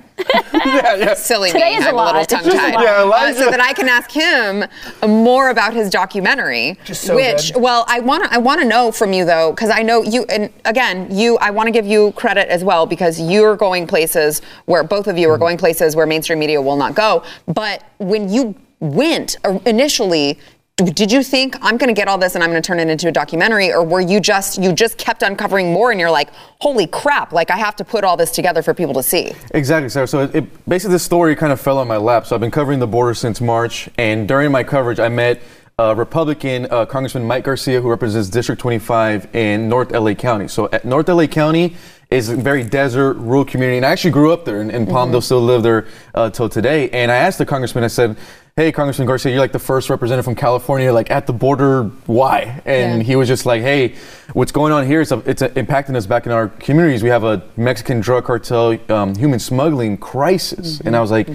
[1.17, 1.77] Silly Today me.
[1.77, 2.07] is a I'm a lot.
[2.15, 2.83] little It's just a tongue tied.
[2.83, 3.39] Yeah, Elijah.
[3.39, 4.65] so that I can ask him
[5.09, 6.79] more about his documentary.
[6.85, 7.63] Just so which, good.
[7.63, 8.33] well, I want to.
[8.33, 10.25] I want to know from you though, because I know you.
[10.29, 11.37] And again, you.
[11.39, 15.19] I want to give you credit as well because you're going places where both of
[15.19, 15.35] you Mm-hmm.
[15.35, 17.23] are going places where mainstream media will not go.
[17.47, 20.39] But when you went uh, initially.
[20.77, 22.89] Did you think I'm going to get all this and I'm going to turn it
[22.89, 26.31] into a documentary, or were you just you just kept uncovering more and you're like,
[26.59, 27.33] holy crap!
[27.33, 29.35] Like I have to put all this together for people to see.
[29.53, 30.09] Exactly, Sara.
[30.09, 32.27] So it, it, basically, this story kind of fell on my lap.
[32.27, 35.41] So I've been covering the border since March, and during my coverage, I met
[35.79, 40.49] uh, Republican uh, Congressman Mike Garcia, who represents District 25 in North LA County.
[40.49, 41.77] So at North LA County
[42.15, 45.23] is a very desert, rural community, and I actually grew up there in, in Palmdale,
[45.23, 46.89] still live there uh, till today.
[46.91, 48.17] And I asked the congressman, I said,
[48.57, 51.85] "Hey, Congressman Garcia, you're like the first representative from California, like at the border.
[52.07, 53.05] Why?" And Yeah.
[53.05, 53.95] he was just like, "Hey,
[54.33, 57.03] what's going on here is a, it's a, impacting us back in our communities.
[57.03, 61.29] We have a Mexican drug cartel, um, human smuggling crisis." And I was like.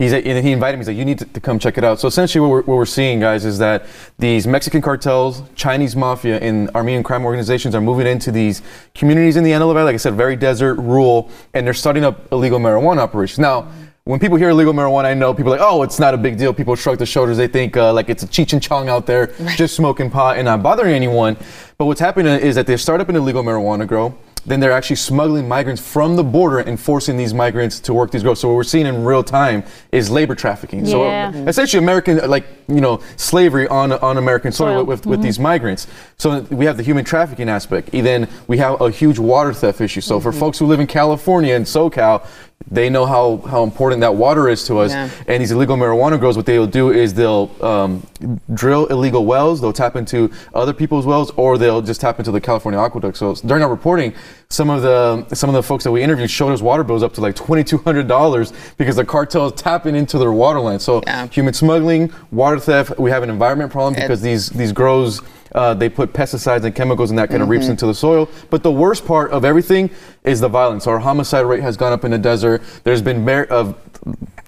[0.00, 0.80] He's and he invited me.
[0.80, 2.76] He's like, "You need to, to come check it out." So essentially, what we're, what
[2.76, 3.84] we're seeing, guys, is that
[4.18, 8.62] these Mexican cartels, Chinese mafia, and Armenian crime organizations are moving into these
[8.94, 9.84] communities in the Antelope Valley.
[9.84, 13.40] Like I said, very desert, rural, and they're starting up illegal marijuana operations.
[13.40, 13.68] Now,
[14.04, 16.38] when people hear illegal marijuana, I know people are like, "Oh, it's not a big
[16.38, 17.36] deal." People shrug their shoulders.
[17.36, 20.46] They think uh, like it's a Cheech and Chong out there, just smoking pot and
[20.46, 21.36] not bothering anyone.
[21.76, 24.96] But what's happening is that they start up an illegal marijuana grow then they're actually
[24.96, 28.40] smuggling migrants from the border and forcing these migrants to work these grows.
[28.40, 30.86] So what we're seeing in real time is labor trafficking.
[30.86, 31.32] Yeah.
[31.32, 34.84] So essentially American, like, you know, slavery on, on American soil Soil.
[34.84, 35.26] with, with mm-hmm.
[35.26, 35.86] these migrants.
[36.18, 37.90] So we have the human trafficking aspect.
[37.92, 40.00] And then we have a huge water theft issue.
[40.00, 40.40] So for mm-hmm.
[40.40, 42.26] folks who live in California and SoCal,
[42.68, 44.92] they know how, how important that water is to us.
[44.92, 45.10] Yeah.
[45.26, 48.06] And these illegal marijuana grows, what they'll do is they'll um,
[48.54, 52.40] drill illegal wells, they'll tap into other people's wells, or they'll just tap into the
[52.40, 53.16] California aqueduct.
[53.16, 54.14] So during our reporting,
[54.50, 57.14] some of the some of the folks that we interviewed showed us water bills up
[57.14, 60.80] to like twenty two hundred dollars because the cartel is tapping into their water line.
[60.80, 61.28] So Yeah.
[61.28, 62.98] human smuggling, water theft.
[62.98, 65.20] We have an environment problem because these these grows.
[65.54, 68.28] Uh, they put pesticides and chemicals and that kind of reaps into the soil.
[68.50, 69.90] But the worst part of everything
[70.24, 70.86] is the violence.
[70.86, 72.62] Our homicide rate has gone up in the desert.
[72.84, 73.74] There's been mer- of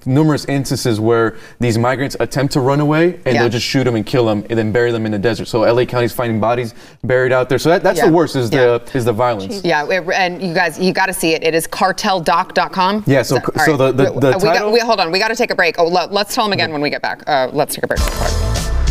[0.04, 3.42] numerous instances where these migrants attempt to run away and Yeah.
[3.42, 5.46] they'll just shoot them and kill them and then bury them in the desert.
[5.46, 6.74] So LA County's finding bodies
[7.04, 7.58] buried out there.
[7.58, 8.06] So that, that's Yeah.
[8.06, 8.78] the worst is Yeah.
[8.78, 9.60] the is the violence.
[9.64, 11.44] Yeah, it- and you guys, you got to see it.
[11.44, 13.04] It is carteldoc.com.
[13.06, 15.18] Yeah, so- that- so all the- the- the we got- title- we- hold on, we
[15.20, 15.76] got to take a break.
[15.78, 17.22] Oh, let, us tell them again when we get back.
[17.26, 18.00] Uh, let's take a break.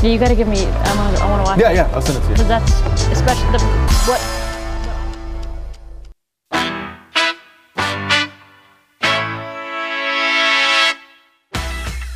[0.01, 0.65] Yeah, you got to give me.
[0.65, 1.23] I want to.
[1.23, 1.59] I want to watch.
[1.59, 1.75] Yeah, it.
[1.75, 2.33] yeah, I'll send it to you.
[2.33, 2.71] Because that's
[3.11, 3.59] especially the
[4.07, 4.19] what.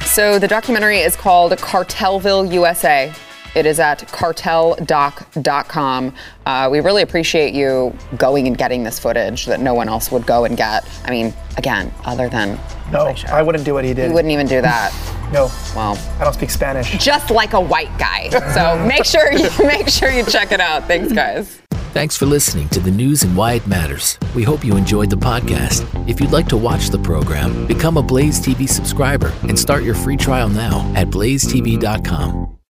[0.08, 3.14] So the documentary is called Cartelville USA.
[3.56, 6.14] It is at carteldoc.com.
[6.46, 10.26] Uh, we really appreciate you going and getting this footage that no one else would
[10.26, 10.86] go and get.
[11.06, 12.60] I mean, again, other than
[12.92, 14.10] No, I wouldn't do what he did.
[14.10, 14.92] you wouldn't even do that.
[15.34, 16.92] No, Well, I don't speak Spanish.
[17.04, 18.30] just like a white guy.
[18.54, 20.84] So make sure you make sure you check it out.
[20.86, 21.60] Thanks, guys.
[21.94, 24.20] Thanks for listening to the news and why it matters.
[24.36, 25.84] We hope you enjoyed the podcast.
[26.08, 29.96] If you'd like to watch the program, become a Blaze TV subscriber and start your
[29.96, 32.55] free trial now at blazetv.com.